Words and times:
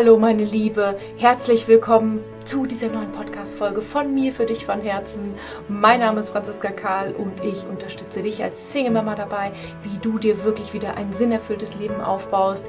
Hallo 0.00 0.16
meine 0.16 0.44
Liebe, 0.44 0.96
herzlich 1.18 1.68
willkommen 1.68 2.20
zu 2.44 2.64
dieser 2.64 2.88
neuen 2.88 3.12
Podcast-Folge 3.12 3.82
von 3.82 4.14
mir 4.14 4.32
für 4.32 4.46
dich 4.46 4.64
von 4.64 4.80
Herzen. 4.80 5.34
Mein 5.68 6.00
Name 6.00 6.20
ist 6.20 6.30
Franziska 6.30 6.70
Karl 6.70 7.12
und 7.12 7.44
ich 7.44 7.66
unterstütze 7.66 8.22
dich 8.22 8.42
als 8.42 8.72
Single-Mama 8.72 9.14
dabei, 9.14 9.52
wie 9.82 9.98
du 9.98 10.18
dir 10.18 10.42
wirklich 10.42 10.72
wieder 10.72 10.96
ein 10.96 11.12
sinnerfülltes 11.12 11.74
Leben 11.74 12.00
aufbaust, 12.00 12.66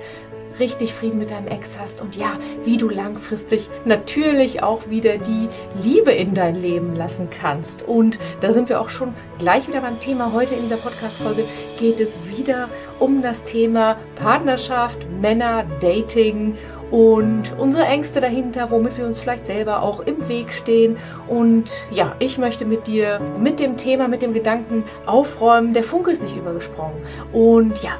richtig 0.59 0.93
Frieden 0.93 1.19
mit 1.19 1.31
deinem 1.31 1.47
Ex 1.47 1.79
hast 1.79 2.01
und 2.01 2.17
ja, 2.17 2.37
wie 2.65 2.75
du 2.75 2.89
langfristig 2.89 3.69
natürlich 3.85 4.61
auch 4.61 4.89
wieder 4.89 5.17
die 5.17 5.47
Liebe 5.81 6.11
in 6.11 6.33
dein 6.33 6.55
Leben 6.55 6.97
lassen 6.97 7.29
kannst. 7.29 7.87
Und 7.87 8.19
da 8.41 8.51
sind 8.51 8.67
wir 8.67 8.81
auch 8.81 8.89
schon 8.89 9.13
gleich 9.39 9.69
wieder 9.69 9.79
beim 9.79 10.01
Thema. 10.01 10.33
Heute 10.33 10.55
in 10.55 10.63
dieser 10.63 10.75
Podcast-Folge 10.75 11.45
geht 11.79 12.01
es 12.01 12.19
wieder 12.27 12.67
um 12.99 13.21
das 13.21 13.45
Thema 13.45 13.95
Partnerschaft, 14.17 14.99
Männer, 15.21 15.63
Dating 15.79 16.57
und 16.91 17.57
unsere 17.57 17.85
Ängste 17.85 18.19
dahinter, 18.19 18.69
womit 18.69 18.97
wir 18.97 19.05
uns 19.05 19.19
vielleicht 19.19 19.47
selber 19.47 19.81
auch 19.81 20.01
im 20.01 20.27
Weg 20.27 20.53
stehen. 20.53 20.97
Und 21.27 21.71
ja, 21.89 22.15
ich 22.19 22.37
möchte 22.37 22.65
mit 22.65 22.85
dir 22.87 23.19
mit 23.39 23.59
dem 23.59 23.77
Thema, 23.77 24.07
mit 24.07 24.21
dem 24.21 24.33
Gedanken 24.33 24.83
aufräumen, 25.05 25.73
der 25.73 25.83
Funke 25.83 26.11
ist 26.11 26.21
nicht 26.21 26.35
übergesprungen. 26.35 27.01
Und 27.31 27.81
ja, 27.81 27.91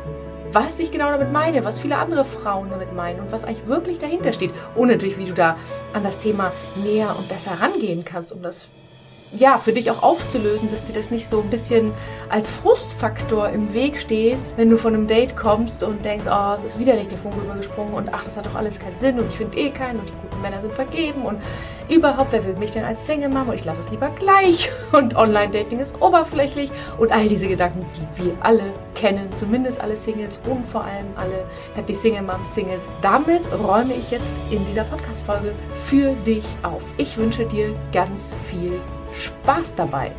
was 0.51 0.79
ich 0.79 0.91
genau 0.91 1.09
damit 1.09 1.31
meine, 1.31 1.63
was 1.63 1.79
viele 1.79 1.97
andere 1.97 2.25
Frauen 2.25 2.69
damit 2.69 2.93
meinen 2.93 3.21
und 3.21 3.31
was 3.31 3.45
eigentlich 3.45 3.67
wirklich 3.67 3.99
dahinter 3.99 4.33
steht. 4.33 4.51
Und 4.75 4.89
natürlich, 4.89 5.17
wie 5.17 5.27
du 5.27 5.33
da 5.33 5.55
an 5.93 6.03
das 6.03 6.19
Thema 6.19 6.51
näher 6.83 7.15
und 7.17 7.29
besser 7.29 7.51
rangehen 7.61 8.03
kannst, 8.03 8.33
um 8.33 8.41
das 8.41 8.67
ja, 9.33 9.57
für 9.57 9.71
dich 9.71 9.89
auch 9.89 10.03
aufzulösen, 10.03 10.69
dass 10.69 10.87
dir 10.87 10.93
das 10.93 11.09
nicht 11.09 11.27
so 11.27 11.41
ein 11.41 11.49
bisschen 11.49 11.93
als 12.29 12.49
Frustfaktor 12.49 13.49
im 13.49 13.73
Weg 13.73 13.97
steht, 13.97 14.39
wenn 14.57 14.69
du 14.69 14.77
von 14.77 14.93
einem 14.93 15.07
Date 15.07 15.37
kommst 15.37 15.83
und 15.83 16.03
denkst, 16.03 16.25
oh, 16.29 16.53
es 16.57 16.63
ist 16.63 16.79
wieder 16.79 16.95
nicht 16.95 17.11
der 17.11 17.17
Funke 17.17 17.39
übergesprungen 17.39 17.93
und 17.93 18.13
ach, 18.13 18.23
das 18.23 18.35
hat 18.35 18.45
doch 18.45 18.55
alles 18.55 18.79
keinen 18.79 18.99
Sinn 18.99 19.19
und 19.19 19.29
ich 19.29 19.37
finde 19.37 19.57
eh 19.57 19.69
keinen 19.69 19.99
und 19.99 20.09
die 20.09 20.13
guten 20.21 20.41
Männer 20.41 20.59
sind 20.59 20.73
vergeben 20.73 21.23
und 21.23 21.41
überhaupt, 21.89 22.31
wer 22.31 22.45
will 22.45 22.55
mich 22.55 22.71
denn 22.71 22.83
als 22.83 23.05
Single 23.07 23.29
machen 23.29 23.49
und 23.49 23.55
ich 23.55 23.63
lasse 23.63 23.81
es 23.81 23.89
lieber 23.89 24.09
gleich 24.19 24.69
und 24.91 25.15
Online-Dating 25.15 25.79
ist 25.79 26.01
oberflächlich 26.01 26.69
und 26.97 27.11
all 27.11 27.29
diese 27.29 27.47
Gedanken, 27.47 27.85
die 27.95 28.23
wir 28.23 28.33
alle 28.41 28.73
kennen, 28.95 29.29
zumindest 29.35 29.79
alle 29.79 29.95
Singles 29.95 30.41
und 30.49 30.67
vor 30.67 30.83
allem 30.83 31.07
alle 31.15 31.45
Happy 31.75 31.93
Single 31.93 32.23
Moms 32.23 32.53
Singles. 32.53 32.85
Damit 33.01 33.43
räume 33.63 33.93
ich 33.93 34.11
jetzt 34.11 34.31
in 34.49 34.65
dieser 34.67 34.83
Podcast-Folge 34.83 35.53
für 35.83 36.13
dich 36.25 36.45
auf. 36.63 36.81
Ich 36.97 37.17
wünsche 37.17 37.45
dir 37.45 37.73
ganz 37.93 38.35
viel 38.49 38.79
Spaß 39.13 39.75
dabei! 39.75 40.11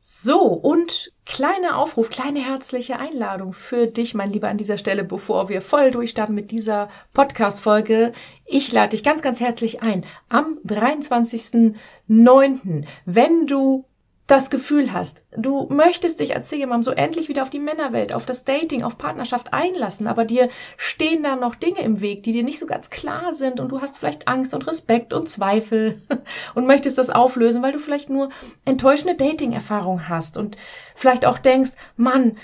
So, 0.00 0.40
und 0.42 1.12
kleiner 1.24 1.78
Aufruf, 1.78 2.10
kleine 2.10 2.40
herzliche 2.40 2.98
Einladung 2.98 3.52
für 3.52 3.86
dich, 3.86 4.14
mein 4.14 4.32
Lieber, 4.32 4.48
an 4.48 4.56
dieser 4.56 4.76
Stelle, 4.76 5.04
bevor 5.04 5.48
wir 5.48 5.62
voll 5.62 5.92
durchstarten 5.92 6.34
mit 6.34 6.50
dieser 6.50 6.88
Podcast-Folge. 7.12 8.10
Ich 8.44 8.72
lade 8.72 8.88
dich 8.88 9.04
ganz, 9.04 9.22
ganz 9.22 9.38
herzlich 9.38 9.82
ein. 9.82 10.04
Am 10.28 10.58
23.09., 10.66 12.84
wenn 13.04 13.46
du 13.46 13.84
das 14.26 14.50
Gefühl 14.50 14.92
hast, 14.92 15.24
du 15.36 15.66
möchtest 15.70 16.18
dich 16.18 16.34
als 16.34 16.48
Single 16.48 16.66
Mom 16.66 16.82
so 16.82 16.90
endlich 16.90 17.28
wieder 17.28 17.42
auf 17.42 17.50
die 17.50 17.60
Männerwelt, 17.60 18.12
auf 18.12 18.26
das 18.26 18.44
Dating, 18.44 18.82
auf 18.82 18.98
Partnerschaft 18.98 19.52
einlassen, 19.52 20.08
aber 20.08 20.24
dir 20.24 20.48
stehen 20.76 21.22
da 21.22 21.36
noch 21.36 21.54
Dinge 21.54 21.80
im 21.82 22.00
Weg, 22.00 22.24
die 22.24 22.32
dir 22.32 22.42
nicht 22.42 22.58
so 22.58 22.66
ganz 22.66 22.90
klar 22.90 23.34
sind 23.34 23.60
und 23.60 23.70
du 23.70 23.80
hast 23.80 23.98
vielleicht 23.98 24.26
Angst 24.26 24.52
und 24.52 24.66
Respekt 24.66 25.12
und 25.12 25.28
Zweifel 25.28 26.02
und 26.54 26.66
möchtest 26.66 26.98
das 26.98 27.10
auflösen, 27.10 27.62
weil 27.62 27.72
du 27.72 27.78
vielleicht 27.78 28.10
nur 28.10 28.30
enttäuschende 28.64 29.14
Dating-Erfahrungen 29.14 30.08
hast 30.08 30.38
und 30.38 30.56
vielleicht 30.96 31.24
auch 31.24 31.38
denkst, 31.38 31.70
Mann, 31.96 32.36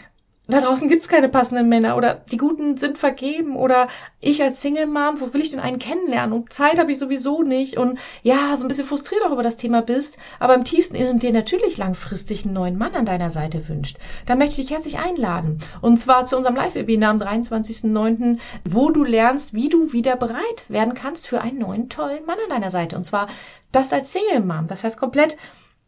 da 0.49 0.61
draußen 0.61 0.89
gibt's 0.89 1.07
keine 1.07 1.29
passenden 1.29 1.69
Männer 1.69 1.97
oder 1.97 2.15
die 2.15 2.37
Guten 2.37 2.75
sind 2.75 2.99
vergeben 2.99 3.55
oder 3.55 3.87
ich 4.21 4.43
als 4.43 4.61
Single 4.61 4.89
Mom, 4.89 5.21
wo 5.21 5.33
will 5.33 5.41
ich 5.41 5.51
denn 5.51 5.61
einen 5.61 5.79
kennenlernen? 5.79 6.33
Und 6.33 6.53
Zeit 6.53 6.81
habe 6.81 6.91
ich 6.91 6.99
sowieso 6.99 7.43
nicht 7.43 7.77
und 7.77 7.99
ja, 8.25 8.57
so 8.57 8.65
ein 8.65 8.69
bisschen 8.69 8.85
frustriert 8.85 9.23
auch 9.25 9.31
über 9.31 9.45
das 9.45 9.57
Thema 9.57 9.83
bist, 9.83 10.19
aber 10.41 10.55
im 10.55 10.65
tiefsten 10.65 10.97
Inneren 10.97 11.21
dir 11.21 11.33
natürlich 11.33 11.79
langfristig 11.79 12.45
einen 12.45 12.55
neuen 12.55 12.77
Mann 12.77 12.95
an 12.95 13.07
deiner 13.07 13.31
Seite 13.31 13.69
wünscht. 13.69 13.99
Da 14.27 14.35
möchte 14.35 14.61
ich 14.61 14.67
dich 14.67 14.77
herzlich 14.77 14.99
einladen. 14.99 15.59
Und 15.81 15.99
zwar 15.99 16.27
zu 16.27 16.37
unserem 16.37 16.57
Live-Webinar 16.57 17.11
am 17.11 17.19
23.09., 17.19 18.39
wo 18.69 18.91
du 18.91 19.05
lernst, 19.05 19.55
wie 19.55 19.69
du 19.69 19.93
wieder 19.93 20.17
bereit 20.17 20.65
werden 20.69 20.95
kannst 20.95 21.29
für 21.29 21.41
einen 21.41 21.61
neuen, 21.61 21.89
tollen 21.89 22.27
Mann 22.27 22.39
an 22.43 22.51
deiner 22.51 22.71
Seite. 22.71 22.97
Und 22.97 23.05
zwar 23.05 23.29
das 23.71 23.93
als 23.93 24.13
Single 24.13 24.41
Mom. 24.41 24.67
Das 24.67 24.83
heißt 24.83 24.99
komplett 24.99 25.37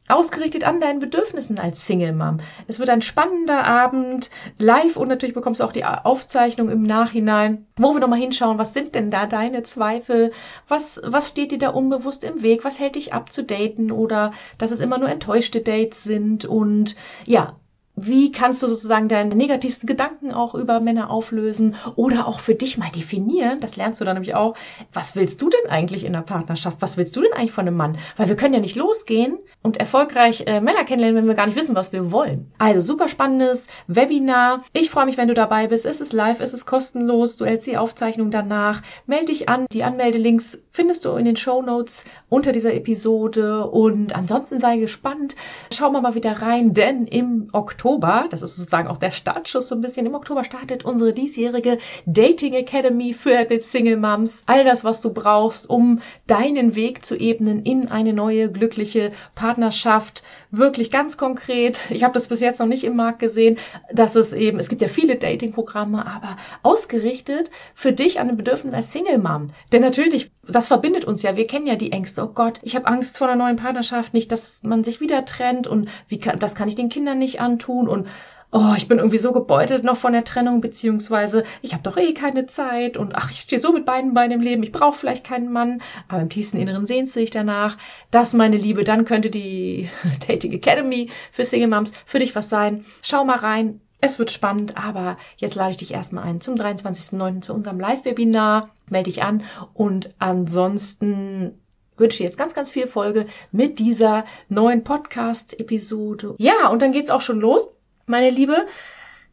ausgerichtet 0.08 0.64
an 0.64 0.80
deinen 0.80 1.00
Bedürfnissen 1.00 1.58
als 1.58 1.86
Single 1.86 2.12
Mom. 2.12 2.38
Es 2.66 2.78
wird 2.78 2.90
ein 2.90 3.02
spannender 3.02 3.64
Abend 3.64 4.30
live 4.58 4.96
und 4.96 5.08
natürlich 5.08 5.34
bekommst 5.34 5.60
du 5.60 5.64
auch 5.64 5.72
die 5.72 5.84
Aufzeichnung 5.84 6.68
im 6.68 6.82
Nachhinein, 6.82 7.66
wo 7.76 7.94
wir 7.94 8.00
nochmal 8.00 8.20
hinschauen, 8.20 8.58
was 8.58 8.74
sind 8.74 8.94
denn 8.94 9.10
da 9.10 9.26
deine 9.26 9.62
Zweifel? 9.62 10.32
Was, 10.68 11.00
was 11.04 11.30
steht 11.30 11.52
dir 11.52 11.58
da 11.58 11.70
unbewusst 11.70 12.22
im 12.22 12.42
Weg? 12.42 12.64
Was 12.64 12.78
hält 12.78 12.96
dich 12.96 13.14
ab 13.14 13.32
zu 13.32 13.42
daten 13.42 13.90
oder 13.90 14.32
dass 14.58 14.70
es 14.70 14.80
immer 14.80 14.98
nur 14.98 15.08
enttäuschte 15.08 15.60
Dates 15.60 16.04
sind? 16.04 16.44
Und 16.44 16.96
ja, 17.24 17.56
wie 17.96 18.32
kannst 18.32 18.62
du 18.62 18.66
sozusagen 18.66 19.08
deine 19.08 19.34
negativsten 19.34 19.86
Gedanken 19.86 20.32
auch 20.32 20.54
über 20.54 20.80
Männer 20.80 21.10
auflösen 21.10 21.76
oder 21.94 22.26
auch 22.26 22.40
für 22.40 22.54
dich 22.54 22.76
mal 22.76 22.90
definieren? 22.90 23.60
Das 23.60 23.76
lernst 23.76 24.00
du 24.00 24.04
dann 24.04 24.14
nämlich 24.14 24.34
auch. 24.34 24.56
Was 24.92 25.14
willst 25.14 25.40
du 25.40 25.48
denn 25.48 25.70
eigentlich 25.70 26.04
in 26.04 26.12
der 26.12 26.22
Partnerschaft? 26.22 26.78
Was 26.80 26.96
willst 26.96 27.14
du 27.14 27.22
denn 27.22 27.32
eigentlich 27.32 27.52
von 27.52 27.66
einem 27.66 27.76
Mann? 27.76 27.96
Weil 28.16 28.28
wir 28.28 28.36
können 28.36 28.54
ja 28.54 28.60
nicht 28.60 28.76
losgehen 28.76 29.38
und 29.62 29.76
erfolgreich 29.76 30.44
äh, 30.46 30.60
Männer 30.60 30.84
kennenlernen, 30.84 31.22
wenn 31.22 31.28
wir 31.28 31.34
gar 31.34 31.46
nicht 31.46 31.56
wissen, 31.56 31.76
was 31.76 31.92
wir 31.92 32.10
wollen. 32.10 32.52
Also 32.58 32.80
super 32.80 33.08
spannendes 33.08 33.68
Webinar. 33.86 34.64
Ich 34.72 34.90
freue 34.90 35.06
mich, 35.06 35.16
wenn 35.16 35.28
du 35.28 35.34
dabei 35.34 35.68
bist. 35.68 35.86
Es 35.86 36.00
ist 36.00 36.12
live, 36.12 36.40
es 36.40 36.52
ist 36.52 36.66
kostenlos. 36.66 37.36
Du 37.36 37.44
hältst 37.44 37.66
die 37.66 37.76
Aufzeichnung 37.76 38.30
danach. 38.32 38.82
Melde 39.06 39.26
dich 39.26 39.48
an. 39.48 39.66
Die 39.72 39.84
Anmeldelinks 39.84 40.63
findest 40.74 41.04
du 41.04 41.12
in 41.12 41.24
den 41.24 41.36
Show 41.36 41.62
Notes 41.62 42.04
unter 42.28 42.50
dieser 42.50 42.74
Episode. 42.74 43.68
Und 43.68 44.14
ansonsten 44.14 44.58
sei 44.58 44.76
gespannt. 44.78 45.36
Schauen 45.72 45.92
wir 45.92 46.00
mal 46.00 46.16
wieder 46.16 46.42
rein, 46.42 46.74
denn 46.74 47.06
im 47.06 47.48
Oktober 47.52 48.26
das 48.30 48.42
ist 48.42 48.56
sozusagen 48.56 48.88
auch 48.88 48.98
der 48.98 49.12
Startschuss 49.12 49.68
so 49.68 49.76
ein 49.76 49.80
bisschen, 49.80 50.06
im 50.06 50.14
Oktober 50.14 50.42
startet 50.42 50.84
unsere 50.84 51.12
diesjährige 51.12 51.78
Dating 52.06 52.54
Academy 52.54 53.14
für 53.14 53.36
Happy 53.36 53.60
Single 53.60 53.96
Moms. 53.96 54.42
All 54.46 54.64
das, 54.64 54.82
was 54.82 55.00
du 55.00 55.12
brauchst, 55.12 55.70
um 55.70 56.00
deinen 56.26 56.74
Weg 56.74 57.06
zu 57.06 57.16
ebnen 57.16 57.62
in 57.62 57.88
eine 57.88 58.12
neue 58.12 58.50
glückliche 58.50 59.12
Partnerschaft. 59.36 60.24
Wirklich 60.50 60.90
ganz 60.90 61.16
konkret. 61.16 61.80
Ich 61.90 62.02
habe 62.02 62.14
das 62.14 62.28
bis 62.28 62.40
jetzt 62.40 62.58
noch 62.58 62.66
nicht 62.66 62.82
im 62.82 62.96
Markt 62.96 63.20
gesehen, 63.20 63.58
dass 63.92 64.16
es 64.16 64.32
eben, 64.32 64.58
es 64.58 64.68
gibt 64.68 64.82
ja 64.82 64.88
viele 64.88 65.16
Dating-Programme, 65.16 66.04
aber 66.04 66.36
ausgerichtet 66.64 67.50
für 67.74 67.92
dich 67.92 68.18
an 68.18 68.26
den 68.26 68.36
Bedürfnissen 68.36 68.74
als 68.74 68.92
Single 68.92 69.18
Mom. 69.18 69.50
Denn 69.72 69.82
natürlich, 69.82 70.32
das 70.46 70.63
verbindet 70.68 71.04
uns 71.04 71.22
ja. 71.22 71.36
Wir 71.36 71.46
kennen 71.46 71.66
ja 71.66 71.76
die 71.76 71.92
Ängste. 71.92 72.22
Oh 72.22 72.28
Gott, 72.28 72.60
ich 72.62 72.76
habe 72.76 72.86
Angst 72.86 73.18
vor 73.18 73.28
einer 73.28 73.42
neuen 73.42 73.56
Partnerschaft, 73.56 74.14
nicht, 74.14 74.32
dass 74.32 74.62
man 74.62 74.84
sich 74.84 75.00
wieder 75.00 75.24
trennt 75.24 75.66
und 75.66 75.88
wie 76.08 76.18
kann, 76.18 76.38
das 76.38 76.54
kann 76.54 76.68
ich 76.68 76.74
den 76.74 76.88
Kindern 76.88 77.18
nicht 77.18 77.40
antun 77.40 77.64
tun 77.64 77.88
und 77.88 78.08
oh, 78.52 78.74
ich 78.76 78.86
bin 78.86 78.98
irgendwie 78.98 79.18
so 79.18 79.32
gebeutelt 79.32 79.82
noch 79.82 79.96
von 79.96 80.12
der 80.12 80.22
Trennung, 80.22 80.60
beziehungsweise 80.60 81.42
ich 81.60 81.72
habe 81.72 81.82
doch 81.82 81.96
eh 81.96 82.14
keine 82.14 82.46
Zeit 82.46 82.96
und 82.96 83.16
ach, 83.16 83.30
ich 83.30 83.40
stehe 83.40 83.60
so 83.60 83.72
mit 83.72 83.84
beiden 83.84 84.14
Beinen 84.14 84.32
im 84.32 84.40
Leben, 84.40 84.62
ich 84.62 84.70
brauche 84.70 84.96
vielleicht 84.96 85.26
keinen 85.26 85.50
Mann, 85.50 85.82
aber 86.08 86.22
im 86.22 86.28
tiefsten 86.28 86.58
Inneren 86.58 86.86
sehnst 86.86 87.16
du 87.16 87.20
dich 87.20 87.32
danach. 87.32 87.76
Das, 88.12 88.32
meine 88.32 88.56
Liebe, 88.56 88.84
dann 88.84 89.04
könnte 89.04 89.30
die 89.30 89.88
Dating 90.28 90.52
Academy 90.52 91.10
für 91.32 91.44
Single 91.44 91.68
Moms 91.68 91.92
für 92.06 92.20
dich 92.20 92.36
was 92.36 92.48
sein. 92.48 92.84
Schau 93.02 93.24
mal 93.24 93.38
rein. 93.38 93.80
Es 94.04 94.18
wird 94.18 94.30
spannend, 94.30 94.76
aber 94.76 95.16
jetzt 95.38 95.54
lade 95.54 95.70
ich 95.70 95.78
dich 95.78 95.94
erstmal 95.94 96.24
ein 96.24 96.42
zum 96.42 96.56
23.09. 96.56 97.40
zu 97.40 97.54
unserem 97.54 97.80
Live-Webinar. 97.80 98.68
Melde 98.90 99.10
dich 99.10 99.22
an 99.22 99.42
und 99.72 100.10
ansonsten 100.18 101.58
wünsche 101.96 102.22
jetzt 102.22 102.36
ganz, 102.36 102.52
ganz 102.52 102.70
viel 102.70 102.86
Folge 102.86 103.24
mit 103.50 103.78
dieser 103.78 104.26
neuen 104.50 104.84
Podcast-Episode. 104.84 106.34
Ja, 106.36 106.68
und 106.68 106.82
dann 106.82 106.92
geht's 106.92 107.08
auch 107.08 107.22
schon 107.22 107.40
los. 107.40 107.66
Meine 108.04 108.28
Liebe, 108.28 108.66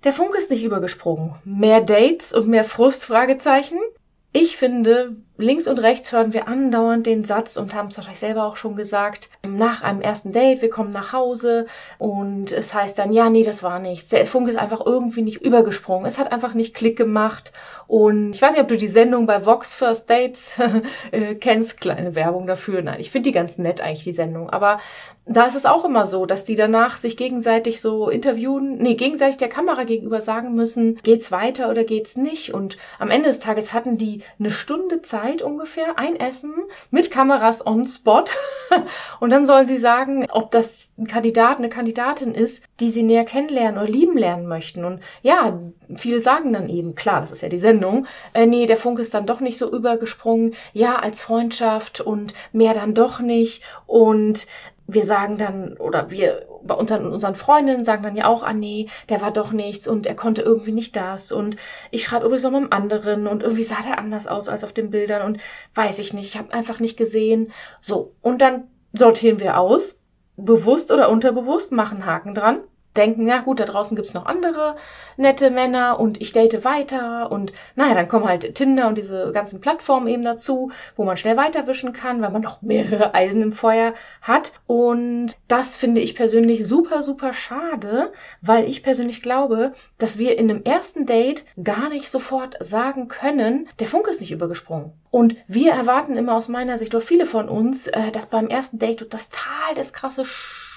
der 0.06 0.13
Funk 0.13 0.36
ist 0.36 0.50
nicht 0.50 0.63
übergesprungen. 0.63 1.36
Mehr 1.44 1.81
Dates 1.81 2.31
und 2.31 2.48
mehr 2.48 2.63
Frust? 2.63 3.04
Fragezeichen. 3.04 3.78
Ich 4.31 4.56
finde, 4.56 5.18
links 5.42 5.68
und 5.68 5.80
rechts 5.80 6.12
hören 6.12 6.34
wir 6.34 6.48
andauernd 6.48 7.06
den 7.06 7.26
Satz 7.26 7.58
und 7.58 7.74
haben 7.74 7.90
es 7.90 7.98
wahrscheinlich 7.98 8.20
selber 8.20 8.46
auch 8.46 8.56
schon 8.56 8.76
gesagt, 8.76 9.30
nach 9.46 9.82
einem 9.82 10.02
ersten 10.02 10.32
Date, 10.32 10.62
wir 10.62 10.70
kommen 10.70 10.92
nach 10.92 11.14
Hause 11.14 11.68
und 11.98 12.52
es 12.52 12.74
heißt 12.74 12.98
dann, 12.98 13.12
ja, 13.12 13.30
nee, 13.30 13.44
das 13.44 13.64
war 13.64 13.80
nichts. 13.80 14.10
Der 14.10 14.28
Funk 14.28 14.48
ist 14.48 14.58
einfach 14.58 14.86
irgendwie 14.86 15.22
nicht 15.22 15.42
übergesprungen. 15.42 16.06
Es 16.06 16.18
hat 16.18 16.32
einfach 16.32 16.54
nicht 16.54 16.74
Klick 16.74 16.98
gemacht 16.98 17.52
und 17.92 18.36
ich 18.36 18.42
weiß 18.42 18.54
nicht, 18.54 18.62
ob 18.62 18.70
du 18.70 18.78
die 18.78 18.88
Sendung 18.88 19.26
bei 19.26 19.46
Vox 19.46 19.74
First 19.74 20.10
Dates 20.10 20.58
äh, 21.12 21.36
kennst, 21.36 21.82
kleine 21.82 22.16
Werbung 22.16 22.48
dafür. 22.48 22.82
Nein, 22.82 23.02
ich 23.02 23.12
finde 23.12 23.30
die 23.30 23.34
ganz 23.34 23.58
nett 23.58 23.82
eigentlich, 23.82 24.06
die 24.06 24.14
Sendung. 24.14 24.50
Aber 24.50 24.80
da 25.26 25.46
ist 25.46 25.56
es 25.56 25.66
auch 25.66 25.86
immer 25.86 26.08
so, 26.08 26.26
dass 26.26 26.44
die 26.44 26.56
danach 26.56 26.98
sich 26.98 27.16
gegenseitig 27.18 27.82
so 27.82 28.10
interviewen, 28.10 28.78
nee, 28.78 28.96
gegenseitig 28.96 29.38
der 29.38 29.50
Kamera 29.50 29.84
gegenüber 29.84 30.22
sagen 30.22 30.56
müssen, 30.56 31.00
geht's 31.04 31.32
weiter 31.32 31.70
oder 31.70 31.84
geht's 31.84 32.16
nicht? 32.16 32.54
Und 32.54 32.78
am 32.98 33.12
Ende 33.12 33.28
des 33.28 33.40
Tages 33.40 33.74
hatten 33.74 33.98
die 33.98 34.24
eine 34.40 34.52
Stunde 34.52 35.02
Zeit, 35.02 35.31
Zeit 35.31 35.42
ungefähr, 35.42 35.98
ein 35.98 36.16
Essen 36.16 36.54
mit 36.89 37.12
Kameras 37.12 37.66
on 37.66 37.86
Spot. 37.86 38.25
und 39.19 39.30
dann 39.30 39.45
sollen 39.45 39.66
sie 39.66 39.78
sagen, 39.78 40.28
ob 40.31 40.51
das 40.51 40.92
ein 40.98 41.07
Kandidat, 41.07 41.57
eine 41.57 41.69
Kandidatin 41.69 42.33
ist, 42.33 42.63
die 42.80 42.89
sie 42.89 43.04
näher 43.04 43.25
kennenlernen 43.25 43.81
oder 43.81 43.89
lieben 43.89 44.18
lernen 44.18 44.48
möchten. 44.48 44.86
Und 44.86 45.01
ja, 45.22 45.60
viele 45.95 46.19
sagen 46.19 46.54
dann 46.54 46.69
eben, 46.69 46.95
klar, 46.95 47.22
das 47.22 47.31
ist 47.31 47.42
ja 47.42 47.50
die 47.50 47.57
Sendung, 47.57 48.07
äh, 48.33 48.45
nee, 48.45 48.66
der 48.66 48.78
Funke 48.78 49.01
ist 49.01 49.13
dann 49.13 49.25
doch 49.25 49.39
nicht 49.39 49.57
so 49.57 49.72
übergesprungen, 49.72 50.54
ja, 50.74 50.98
als 50.98 51.22
Freundschaft 51.22 52.01
und 52.01 52.34
mehr 52.51 52.74
dann 52.74 52.94
doch 52.94 53.19
nicht. 53.19 53.63
Und 53.88 54.48
wir 54.94 55.06
sagen 55.06 55.38
dann, 55.38 55.78
oder 55.78 56.12
wir 56.12 56.46
bei 56.64 56.76
unseren, 56.76 57.08
unseren 57.08 57.36
Freundinnen 57.36 57.86
sagen 57.86 58.04
dann 58.04 58.16
ja 58.16 58.28
auch, 58.28 58.44
ah 58.44 58.54
nee, 58.54 58.88
der 59.10 59.22
war 59.22 59.32
doch 59.32 59.52
nichts 59.52 59.88
und 59.88 60.06
er 60.06 60.16
konnte 60.16 60.42
irgendwie 60.42 60.72
nicht 60.72 60.96
das 60.96 61.32
und 61.32 61.56
ich 61.92 62.04
schreibe 62.04 62.26
übrigens 62.26 62.44
noch 62.44 62.52
mit 62.52 62.62
einem 62.62 62.74
anderen 62.74 63.28
und 63.28 63.44
irgendwie 63.44 63.64
sah 63.64 63.82
der 63.82 63.98
anders 63.98 64.28
aus 64.28 64.50
als 64.50 64.64
auf 64.64 64.74
den 64.74 64.90
Bildern 64.90 65.26
und 65.26 65.40
weiß 65.76 66.00
ich 66.00 66.14
nicht, 66.14 66.30
ich 66.34 66.38
habe 66.38 66.54
einfach 66.54 66.80
nicht 66.80 66.98
gesehen. 66.98 67.52
So, 67.80 68.14
und 68.22 68.42
dann 68.42 68.68
sortieren 68.94 69.40
wir 69.40 69.58
aus, 69.58 70.00
bewusst 70.36 70.92
oder 70.92 71.10
unterbewusst, 71.10 71.72
machen 71.72 72.06
Haken 72.06 72.36
dran 72.36 72.64
denken, 72.98 73.28
ja 73.28 73.40
gut, 73.40 73.60
da 73.60 73.66
draußen 73.66 73.96
gibt's 73.96 74.14
noch 74.14 74.26
andere 74.26 74.76
nette 75.18 75.52
Männer 75.52 76.00
und 76.00 76.22
ich 76.22 76.32
date 76.32 76.66
weiter 76.66 77.32
und 77.32 77.54
naja, 77.76 77.94
dann 77.94 78.08
kommen 78.08 78.28
halt 78.28 78.56
Tinder 78.56 78.88
und 78.88 78.98
diese 78.98 79.32
ganzen 79.32 79.62
Plattformen 79.62 80.08
eben 80.08 80.24
dazu, 80.24 80.72
wo 80.96 81.04
man 81.04 81.18
schnell 81.18 81.38
weiterwischen 81.38 81.94
kann, 81.94 82.22
weil 82.22 82.32
man 82.32 82.42
noch 82.42 82.62
mehrere 82.62 83.14
Eisen 83.14 83.42
im 83.42 83.54
Feuer 83.54 83.94
hat. 84.22 84.54
Und 84.68 85.34
das 85.48 85.76
finde 85.76 86.02
ich 86.02 86.16
persönlich 86.16 86.66
super, 86.68 87.04
super 87.04 87.34
schade, 87.34 88.12
weil 88.42 88.66
ich 88.66 88.84
persönlich 88.84 89.22
glaube, 89.22 89.74
dass 89.98 90.18
wir 90.18 90.38
in 90.38 90.50
einem 90.50 90.64
ersten 90.64 91.06
Date 91.06 91.46
gar 91.62 91.90
nicht 91.90 92.10
sofort 92.10 92.58
sagen 92.60 93.08
können, 93.08 93.68
der 93.80 93.88
Funke 93.88 94.12
ist 94.12 94.22
nicht 94.22 94.32
übergesprungen. 94.32 94.94
Und 95.12 95.36
wir 95.48 95.74
erwarten 95.74 96.18
immer 96.18 96.36
aus 96.36 96.48
meiner 96.48 96.78
Sicht, 96.78 96.96
oder 96.96 97.06
viele 97.06 97.26
von 97.26 97.50
uns, 97.50 97.88
äh, 97.88 98.12
dass 98.12 98.28
beim 98.28 98.48
ersten 98.48 98.80
Date 98.80 99.14
das 99.14 99.30
Tal 99.30 99.76
das 99.76 99.92
krasse 99.94 100.26
Sch 100.26 100.71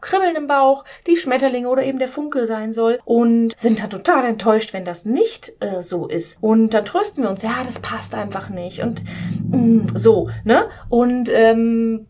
Kribbeln 0.00 0.36
im 0.36 0.46
Bauch, 0.46 0.84
die 1.06 1.16
Schmetterlinge 1.16 1.68
oder 1.68 1.84
eben 1.84 1.98
der 1.98 2.08
Funke 2.08 2.46
sein 2.46 2.72
soll 2.72 3.00
und 3.04 3.54
sind 3.58 3.82
dann 3.82 3.90
total 3.90 4.24
enttäuscht, 4.24 4.72
wenn 4.72 4.84
das 4.84 5.04
nicht 5.04 5.52
äh, 5.60 5.82
so 5.82 6.06
ist. 6.06 6.42
Und 6.42 6.74
dann 6.74 6.84
trösten 6.84 7.24
wir 7.24 7.30
uns, 7.30 7.42
ja, 7.42 7.62
das 7.64 7.80
passt 7.80 8.14
einfach 8.14 8.48
nicht 8.48 8.80
und 8.80 9.02
mh, 9.50 9.56
mm, 9.56 9.86
so, 9.94 10.30
ne? 10.44 10.68
Und 10.88 11.28
ähm, 11.32 12.06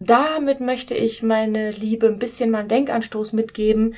damit 0.00 0.60
möchte 0.60 0.94
ich 0.94 1.22
meine 1.22 1.70
Liebe 1.70 2.06
ein 2.06 2.18
bisschen 2.18 2.50
mal 2.50 2.60
einen 2.60 2.68
Denkanstoß 2.68 3.32
mitgeben 3.32 3.94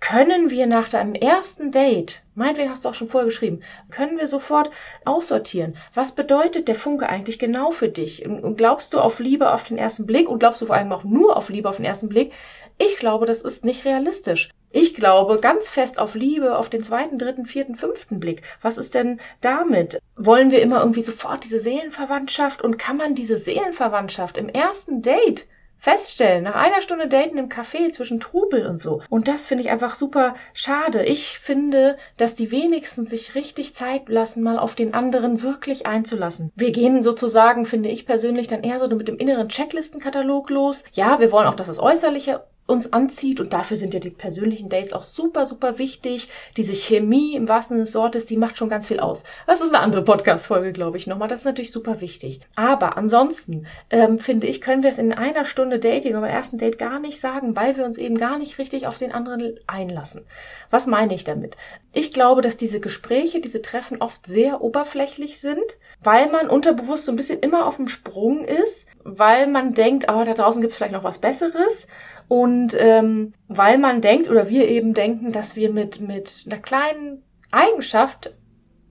können 0.00 0.50
wir 0.50 0.66
nach 0.66 0.88
deinem 0.88 1.14
ersten 1.14 1.72
Date, 1.72 2.22
meinetwegen 2.34 2.70
hast 2.70 2.84
du 2.84 2.88
auch 2.88 2.94
schon 2.94 3.08
vorher 3.08 3.26
geschrieben, 3.26 3.62
können 3.90 4.18
wir 4.18 4.26
sofort 4.26 4.70
aussortieren. 5.04 5.76
Was 5.94 6.14
bedeutet 6.14 6.68
der 6.68 6.74
Funke 6.74 7.08
eigentlich 7.08 7.38
genau 7.38 7.70
für 7.70 7.88
dich? 7.88 8.24
Und 8.26 8.56
glaubst 8.56 8.94
du 8.94 9.00
auf 9.00 9.18
Liebe 9.18 9.52
auf 9.52 9.64
den 9.64 9.78
ersten 9.78 10.06
Blick 10.06 10.28
und 10.28 10.38
glaubst 10.38 10.62
du 10.62 10.66
vor 10.66 10.76
allem 10.76 10.92
auch 10.92 11.04
nur 11.04 11.36
auf 11.36 11.48
Liebe 11.48 11.68
auf 11.68 11.76
den 11.76 11.84
ersten 11.84 12.08
Blick? 12.08 12.32
Ich 12.78 12.96
glaube, 12.96 13.24
das 13.24 13.40
ist 13.40 13.64
nicht 13.64 13.84
realistisch. 13.86 14.50
Ich 14.70 14.94
glaube 14.94 15.40
ganz 15.40 15.70
fest 15.70 15.98
auf 15.98 16.14
Liebe 16.14 16.58
auf 16.58 16.68
den 16.68 16.84
zweiten, 16.84 17.18
dritten, 17.18 17.46
vierten, 17.46 17.76
fünften 17.76 18.20
Blick. 18.20 18.42
Was 18.60 18.76
ist 18.76 18.94
denn 18.94 19.20
damit? 19.40 19.98
Wollen 20.16 20.50
wir 20.50 20.60
immer 20.60 20.80
irgendwie 20.80 21.00
sofort 21.00 21.44
diese 21.44 21.60
Seelenverwandtschaft 21.60 22.60
und 22.60 22.76
kann 22.76 22.98
man 22.98 23.14
diese 23.14 23.38
Seelenverwandtschaft 23.38 24.36
im 24.36 24.50
ersten 24.50 25.00
Date 25.00 25.46
feststellen, 25.86 26.42
nach 26.42 26.56
einer 26.56 26.82
Stunde 26.82 27.06
Daten 27.06 27.38
im 27.38 27.48
Café 27.48 27.92
zwischen 27.92 28.18
Trubel 28.18 28.66
und 28.66 28.82
so. 28.82 29.02
Und 29.08 29.28
das 29.28 29.46
finde 29.46 29.62
ich 29.62 29.70
einfach 29.70 29.94
super 29.94 30.34
schade. 30.52 31.04
Ich 31.04 31.38
finde, 31.38 31.96
dass 32.16 32.34
die 32.34 32.50
wenigsten 32.50 33.06
sich 33.06 33.36
richtig 33.36 33.72
Zeit 33.72 34.08
lassen, 34.08 34.42
mal 34.42 34.58
auf 34.58 34.74
den 34.74 34.94
anderen 34.94 35.42
wirklich 35.42 35.86
einzulassen. 35.86 36.50
Wir 36.56 36.72
gehen 36.72 37.04
sozusagen, 37.04 37.66
finde 37.66 37.88
ich 37.88 38.04
persönlich, 38.04 38.48
dann 38.48 38.64
eher 38.64 38.80
so 38.80 38.96
mit 38.96 39.06
dem 39.06 39.18
inneren 39.18 39.48
Checklistenkatalog 39.48 40.50
los. 40.50 40.82
Ja, 40.92 41.20
wir 41.20 41.30
wollen 41.30 41.46
auch, 41.46 41.54
dass 41.54 41.68
das 41.68 41.78
Äußerliche 41.78 42.42
uns 42.66 42.92
anzieht 42.92 43.40
und 43.40 43.52
dafür 43.52 43.76
sind 43.76 43.94
ja 43.94 44.00
die 44.00 44.10
persönlichen 44.10 44.68
Dates 44.68 44.92
auch 44.92 45.04
super, 45.04 45.46
super 45.46 45.78
wichtig. 45.78 46.28
Diese 46.56 46.74
Chemie 46.74 47.34
im 47.36 47.48
wahrsten 47.48 47.76
Sinne 47.76 47.84
des 47.84 47.94
Wortes, 47.94 48.26
die 48.26 48.36
macht 48.36 48.56
schon 48.56 48.68
ganz 48.68 48.88
viel 48.88 48.98
aus. 48.98 49.22
Das 49.46 49.60
ist 49.60 49.72
eine 49.72 49.82
andere 49.82 50.02
Podcast-Folge, 50.02 50.72
glaube 50.72 50.96
ich, 50.96 51.06
nochmal. 51.06 51.28
Das 51.28 51.40
ist 51.40 51.44
natürlich 51.44 51.70
super 51.70 52.00
wichtig. 52.00 52.40
Aber 52.56 52.96
ansonsten, 52.96 53.66
ähm, 53.90 54.18
finde 54.18 54.48
ich, 54.48 54.60
können 54.60 54.82
wir 54.82 54.90
es 54.90 54.98
in 54.98 55.12
einer 55.12 55.44
Stunde 55.44 55.78
Dating 55.78 56.16
oder 56.16 56.28
ersten 56.28 56.58
Date 56.58 56.78
gar 56.78 56.98
nicht 56.98 57.20
sagen, 57.20 57.54
weil 57.54 57.76
wir 57.76 57.84
uns 57.84 57.98
eben 57.98 58.18
gar 58.18 58.38
nicht 58.38 58.58
richtig 58.58 58.88
auf 58.88 58.98
den 58.98 59.12
anderen 59.12 59.58
einlassen. 59.68 60.24
Was 60.70 60.88
meine 60.88 61.14
ich 61.14 61.22
damit? 61.22 61.56
Ich 61.92 62.12
glaube, 62.12 62.42
dass 62.42 62.56
diese 62.56 62.80
Gespräche, 62.80 63.40
diese 63.40 63.62
Treffen 63.62 64.02
oft 64.02 64.26
sehr 64.26 64.60
oberflächlich 64.60 65.40
sind, 65.40 65.78
weil 66.02 66.30
man 66.30 66.48
unterbewusst 66.48 67.04
so 67.04 67.12
ein 67.12 67.16
bisschen 67.16 67.40
immer 67.40 67.66
auf 67.66 67.76
dem 67.76 67.88
Sprung 67.88 68.44
ist, 68.44 68.88
weil 69.04 69.46
man 69.46 69.72
denkt, 69.72 70.06
oh, 70.10 70.24
da 70.24 70.34
draußen 70.34 70.60
gibt 70.60 70.72
es 70.72 70.76
vielleicht 70.76 70.92
noch 70.92 71.04
was 71.04 71.18
Besseres 71.18 71.86
und 72.28 72.76
ähm, 72.78 73.34
weil 73.48 73.78
man 73.78 74.00
denkt 74.00 74.28
oder 74.30 74.48
wir 74.48 74.68
eben 74.68 74.94
denken, 74.94 75.32
dass 75.32 75.56
wir 75.56 75.72
mit, 75.72 76.00
mit 76.00 76.44
einer 76.46 76.60
kleinen 76.60 77.22
Eigenschaft 77.50 78.32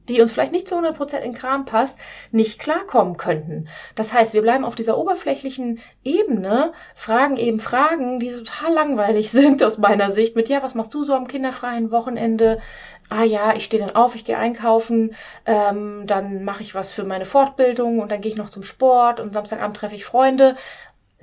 die 0.10 0.22
uns 0.22 0.32
vielleicht 0.32 0.52
nicht 0.52 0.68
zu 0.68 0.76
100% 0.76 1.18
in 1.18 1.34
Kram 1.34 1.66
passt, 1.66 1.98
nicht 2.32 2.60
klarkommen 2.60 3.18
könnten. 3.18 3.68
Das 3.96 4.14
heißt, 4.14 4.34
wir 4.34 4.42
bleiben 4.42 4.66
auf 4.66 4.76
dieser 4.76 4.98
oberflächlichen 4.98 5.80
Ebene, 6.04 6.74
fragen 6.96 7.38
eben 7.38 7.60
Fragen, 7.60 8.20
die 8.20 8.32
total 8.32 8.74
langweilig 8.74 9.32
sind 9.32 9.64
aus 9.64 9.78
meiner 9.78 10.12
Sicht, 10.12 10.36
mit 10.36 10.50
ja, 10.50 10.62
was 10.62 10.76
machst 10.76 10.94
du 10.94 11.04
so 11.04 11.14
am 11.14 11.28
kinderfreien 11.28 11.92
Wochenende? 11.92 12.62
Ah 13.10 13.24
ja, 13.24 13.54
ich 13.56 13.66
stehe 13.66 13.84
dann 13.86 13.96
auf, 13.96 14.16
ich 14.16 14.26
gehe 14.26 14.38
einkaufen, 14.38 15.16
ähm, 15.46 16.06
dann 16.08 16.44
mache 16.44 16.64
ich 16.64 16.74
was 16.74 16.92
für 16.92 17.04
meine 17.04 17.26
Fortbildung 17.26 18.00
und 18.00 18.12
dann 18.12 18.22
gehe 18.22 18.32
ich 18.32 18.38
noch 18.38 18.50
zum 18.50 18.64
Sport 18.64 19.20
und 19.20 19.34
Samstagabend 19.34 19.78
treffe 19.78 19.96
ich 19.96 20.06
Freunde 20.06 20.56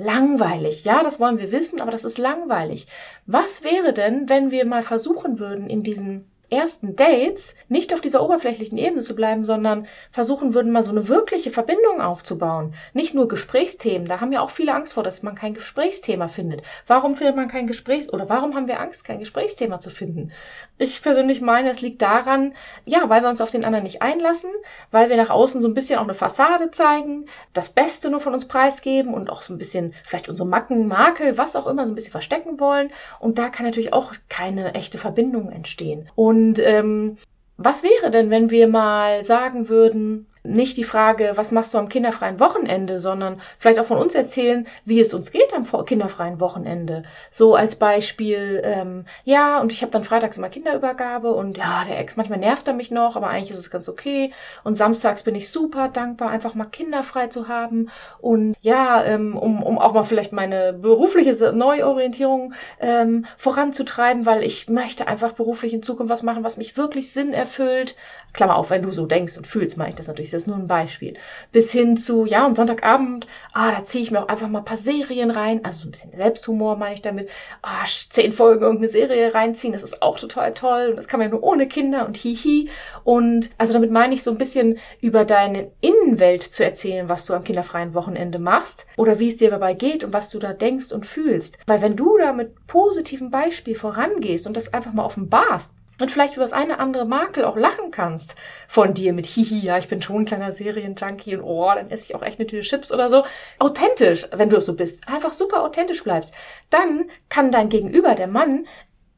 langweilig. 0.03 0.85
Ja, 0.85 1.03
das 1.03 1.21
wollen 1.21 1.39
wir 1.39 1.53
wissen, 1.53 1.81
aber 1.81 1.91
das 1.91 2.05
ist 2.05 2.19
langweilig. 2.19 2.87
Was 3.27 3.63
wäre 3.63 3.93
denn, 3.93 4.29
wenn 4.29 4.51
wir 4.51 4.65
mal 4.67 4.83
versuchen 4.83 5.39
würden, 5.39 5.69
in 5.69 5.83
diesen 5.83 6.32
ersten 6.53 6.95
Dates 6.95 7.57
nicht 7.69 7.95
auf 7.95 8.01
dieser 8.01 8.23
oberflächlichen 8.23 8.79
Ebene 8.79 9.01
zu 9.01 9.17
bleiben, 9.17 9.45
sondern 9.45 9.87
versuchen 10.11 10.55
würden, 10.55 10.71
mal 10.71 10.85
so 10.85 10.91
eine 10.91 11.09
wirkliche 11.09 11.51
Verbindung 11.51 12.01
aufzubauen. 12.01 12.75
Nicht 12.93 13.15
nur 13.15 13.29
Gesprächsthemen. 13.29 14.07
Da 14.07 14.21
haben 14.21 14.33
ja 14.33 14.43
auch 14.43 14.51
viele 14.51 14.75
Angst 14.75 14.93
vor, 14.93 15.03
dass 15.03 15.23
man 15.23 15.35
kein 15.35 15.55
Gesprächsthema 15.55 16.29
findet. 16.29 16.63
Warum 16.87 17.17
findet 17.17 17.37
man 17.37 17.49
kein 17.49 17.67
Gesprächs 17.67 18.13
oder 18.13 18.29
warum 18.29 18.55
haben 18.55 18.69
wir 18.69 18.81
Angst, 18.81 19.05
kein 19.05 19.19
Gesprächsthema 19.19 19.81
zu 19.81 19.91
finden? 19.91 20.33
Ich 20.79 21.03
persönlich 21.03 21.41
meine, 21.41 21.71
es 21.71 21.81
liegt 21.81 22.03
daran, 22.03 22.55
ja, 22.85 23.09
weil 23.09 23.23
wir 23.23 23.31
uns 23.31 23.41
auf 23.41 23.51
den 23.51 23.65
anderen 23.65 23.85
nicht 23.85 24.03
einlassen, 24.03 24.51
weil 24.91 25.09
wir 25.09 25.17
nach 25.17 25.31
außen 25.31 25.63
so 25.63 25.69
ein 25.69 25.75
bisschen 25.75 25.99
auch 25.99 26.05
eine 26.05 26.15
Fassade 26.15 26.71
zeigen, 26.71 27.27
das 27.53 27.71
Beste 27.71 28.11
nur 28.11 28.21
von 28.21 28.35
uns 28.35 28.47
preisgeben 28.47 29.15
und 29.15 29.31
auch 29.31 29.43
so 29.43 29.55
ein 29.55 29.59
bisschen 29.59 29.95
vielleicht 30.05 30.29
unsere 30.29 30.49
Macken, 30.49 30.89
Makel, 30.89 31.39
was 31.39 31.57
auch 31.57 31.67
immer, 31.67 31.87
so 31.87 31.93
ein 31.93 31.95
bisschen 31.95 32.13
verstecken 32.13 32.61
wollen. 32.61 32.91
Und 33.21 33.39
da 33.39 33.49
kann 33.49 33.65
natürlich 33.65 33.93
auch 33.93 34.13
keine 34.29 34.75
echte 34.75 34.99
Verbindung 34.99 35.51
entstehen. 35.51 36.11
Und 36.15 36.42
und 36.43 36.59
ähm, 36.59 37.17
was 37.57 37.85
wäre 37.85 38.11
denn, 38.11 38.31
wenn 38.31 38.51
wir 38.51 38.67
mal 38.67 39.25
sagen 39.25 39.69
würden, 39.69 40.27
nicht 40.45 40.77
die 40.77 40.85
Frage, 40.85 41.33
was 41.37 41.53
machst 41.53 41.73
du 41.73 41.79
am 41.79 41.89
kinderfreien 41.89 42.41
Wochenende, 42.41 42.99
sondern 43.01 43.41
vielleicht 43.59 43.79
auch 43.79 43.87
von 43.87 43.99
uns 43.99 44.15
erzählen, 44.15 44.67
wie 44.85 45.01
es 45.01 45.15
uns 45.15 45.31
geht 45.31 45.55
am 45.55 45.67
kinderfreien 45.87 46.41
Wochenende. 46.41 47.03
So 47.31 47.55
als 47.55 47.77
Beispiel, 47.77 48.61
ähm, 48.65 49.05
ja, 49.25 49.61
und 49.61 49.71
ich 49.71 49.83
habe 49.83 49.93
dann 49.93 50.03
freitags 50.03 50.39
immer 50.39 50.49
Kinderübergabe 50.49 51.33
und 51.33 51.59
ja, 51.59 51.85
der 51.85 52.01
Ex, 52.01 52.17
manchmal 52.17 52.41
nervt 52.41 52.67
er 52.67 52.75
mich 52.75 52.91
noch, 52.91 53.15
aber 53.15 53.29
eigentlich 53.29 53.53
ist 53.53 53.59
es 53.59 53.71
ganz 53.71 53.89
okay. 53.89 54.33
Und 54.65 54.75
samstags 54.75 55.23
bin 55.23 55.37
ich 55.37 55.51
super 55.51 55.89
dankbar, 55.89 56.31
einfach 56.31 56.55
mal 56.55 56.65
kinderfrei 56.65 57.29
zu 57.29 57.47
haben. 57.47 57.91
Und 58.21 58.57
ja, 58.63 59.05
ähm, 59.05 59.37
um, 59.37 59.63
um 59.63 59.79
auch 59.79 59.93
mal 59.93 60.03
vielleicht 60.03 60.33
meine 60.33 60.73
berufliche 60.73 61.53
Neuorientierung 61.53 62.55
ähm, 62.81 63.27
voranzutreiben, 63.37 64.27
weil 64.27 64.43
ich 64.43 64.69
möchte 64.69 65.07
einfach 65.07 65.33
beruflich 65.33 65.73
in 65.73 65.83
Zukunft 65.83 66.11
was 66.11 66.25
machen, 66.25 66.43
was 66.43 66.57
mich 66.57 66.77
wirklich 66.77 67.13
Sinn 67.13 67.33
erfüllt. 67.33 67.97
Klammer 68.33 68.57
auf, 68.57 68.71
wenn 68.71 68.83
du 68.83 68.91
so 68.91 69.07
denkst 69.07 69.37
und 69.37 69.47
fühlst, 69.47 69.77
meine 69.77 69.91
ich 69.91 69.97
das 69.97 70.09
natürlich, 70.09 70.32
das 70.33 70.43
ist 70.43 70.47
nur 70.49 70.57
ein 70.57 70.69
Beispiel. 70.69 71.15
Bis 71.53 71.71
hin 71.73 71.97
zu, 71.97 72.27
ja, 72.27 72.47
und 72.47 72.57
Sonntagabend, 72.57 73.27
ah, 73.53 73.73
da 73.73 73.85
ziehe 73.85 74.03
ich 74.03 74.11
mir 74.11 74.23
auch 74.23 74.29
einfach 74.29 74.49
mal 74.49 74.61
ein 74.61 74.65
paar 74.65 74.77
Serien 74.77 75.31
rein, 75.31 75.65
also 75.65 75.81
so 75.81 75.89
ein 75.89 75.91
bisschen 75.91 76.17
Selbsthumor 76.17 76.77
meine 76.77 76.95
ich 76.95 77.03
damit, 77.03 77.29
ah, 77.63 77.85
zehn 78.11 78.33
Folgen 78.33 78.63
irgendeine 78.63 78.91
Serie 78.91 79.35
reinziehen, 79.35 79.73
das 79.73 79.83
ist 79.83 80.03
auch 80.03 80.19
total 80.19 80.55
toll 80.55 80.89
und 80.91 80.97
das 80.97 81.09
kann 81.09 81.19
man 81.19 81.29
ja 81.29 81.35
nur 81.35 81.43
ohne 81.43 81.69
Kinder 81.69 82.07
und 82.07 82.17
hihi. 82.17 82.71
Und 83.05 83.51
also 83.59 83.73
damit 83.73 83.91
meine 83.91 84.15
ich 84.15 84.23
so 84.23 84.31
ein 84.31 84.39
bisschen 84.39 84.79
über 85.01 85.25
deine 85.25 85.71
Innenwelt 85.81 86.43
zu 86.43 86.65
erzählen, 86.65 87.09
was 87.09 87.27
du 87.27 87.35
am 87.35 87.45
kinderfreien 87.45 87.95
Wochenende 87.95 88.39
machst 88.39 88.87
oder 88.97 89.19
wie 89.19 89.29
es 89.29 89.37
dir 89.37 89.51
dabei 89.51 89.75
geht 89.75 90.05
und 90.05 90.13
was 90.13 90.31
du 90.31 90.39
da 90.39 90.53
denkst 90.53 90.93
und 90.93 91.07
fühlst. 91.07 91.59
Weil 91.67 91.83
wenn 91.83 91.97
du 91.97 92.17
da 92.19 92.33
mit 92.33 92.67
positivem 92.67 93.31
Beispiel 93.31 93.75
vorangehst 93.75 94.47
und 94.47 94.57
das 94.57 94.73
einfach 94.73 94.93
mal 94.93 95.05
offenbarst, 95.05 95.73
und 96.03 96.11
vielleicht 96.11 96.35
über 96.35 96.43
das 96.43 96.53
eine 96.53 96.81
andere 96.81 97.05
Makel 97.05 97.45
auch 97.45 97.57
lachen 97.57 97.93
kannst 97.93 98.35
von 98.67 98.93
dir 98.93 99.13
mit 99.13 99.25
Hihi, 99.25 99.61
ja, 99.61 99.79
ich 99.79 99.87
bin 99.87 100.03
schon 100.03 100.23
ein 100.23 100.25
kleiner 100.25 100.51
Serienjunkie 100.51 101.37
und 101.37 101.45
oh, 101.45 101.71
dann 101.73 101.91
esse 101.91 102.07
ich 102.07 102.15
auch 102.17 102.23
echt 102.23 102.41
eine 102.41 102.49
Tüte 102.49 102.63
Chips 102.63 102.93
oder 102.93 103.09
so. 103.09 103.23
Authentisch, 103.61 104.27
wenn 104.33 104.51
du 104.51 104.61
so 104.61 104.75
bist, 104.75 105.09
einfach 105.09 105.33
super 105.33 105.63
authentisch 105.63 106.03
bleibst, 106.03 106.35
dann 106.71 107.09
kann 107.29 107.53
dein 107.53 107.69
Gegenüber, 107.69 108.17
der 108.17 108.27
Mann, 108.27 108.67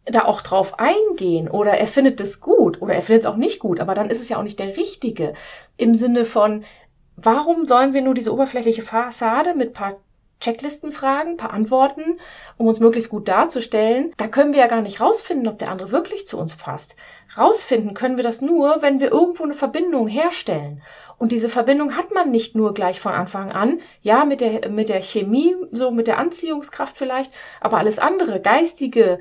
da 0.05 0.27
auch 0.27 0.43
drauf 0.43 0.79
eingehen 0.79 1.49
oder 1.49 1.73
er 1.73 1.87
findet 1.87 2.21
es 2.21 2.43
gut 2.43 2.83
oder 2.83 2.93
er 2.93 3.01
findet 3.01 3.23
es 3.23 3.31
auch 3.31 3.37
nicht 3.37 3.61
gut, 3.61 3.81
aber 3.81 3.95
dann 3.95 4.11
ist 4.11 4.21
es 4.21 4.29
ja 4.29 4.37
auch 4.37 4.43
nicht 4.43 4.59
der 4.59 4.77
richtige 4.77 5.33
im 5.79 5.95
Sinne 5.95 6.27
von, 6.27 6.65
warum 7.17 7.65
sollen 7.65 7.95
wir 7.95 8.03
nur 8.03 8.13
diese 8.13 8.35
oberflächliche 8.35 8.83
Fassade 8.83 9.55
mit 9.55 9.73
paar 9.73 9.97
Checklistenfragen, 10.41 11.37
paar 11.37 11.53
Antworten, 11.53 12.21
um 12.57 12.67
uns 12.67 12.81
möglichst 12.81 13.11
gut 13.11 13.29
darzustellen. 13.29 14.13
Da 14.17 14.29
können 14.29 14.53
wir 14.53 14.61
ja 14.61 14.67
gar 14.67 14.83
nicht 14.83 15.01
rausfinden, 15.01 15.49
ob 15.49 15.59
der 15.59 15.71
andere 15.71 15.93
wirklich 15.93 16.27
zu 16.27 16.39
uns 16.39 16.57
passt. 16.57 16.97
Rausfinden 17.37 17.95
können 17.95 18.17
wir 18.17 18.25
das 18.25 18.41
nur, 18.41 18.83
wenn 18.83 19.01
wir 19.01 19.11
irgendwo 19.11 19.45
eine 19.45 19.55
Verbindung 19.55 20.09
herstellen. 20.09 20.83
Und 21.17 21.33
diese 21.33 21.49
Verbindung 21.49 21.97
hat 21.97 22.13
man 22.13 22.31
nicht 22.31 22.57
nur 22.57 22.75
gleich 22.75 23.01
von 23.01 23.13
Anfang 23.13 23.53
an, 23.53 23.81
ja, 24.03 24.25
mit 24.25 24.41
der, 24.41 24.69
mit 24.69 24.89
der 24.89 25.03
Chemie, 25.03 25.55
so 25.71 25.91
mit 25.91 26.07
der 26.07 26.19
Anziehungskraft 26.19 26.97
vielleicht, 26.97 27.33
aber 27.61 27.79
alles 27.79 27.99
andere, 27.99 28.41
geistige, 28.41 29.21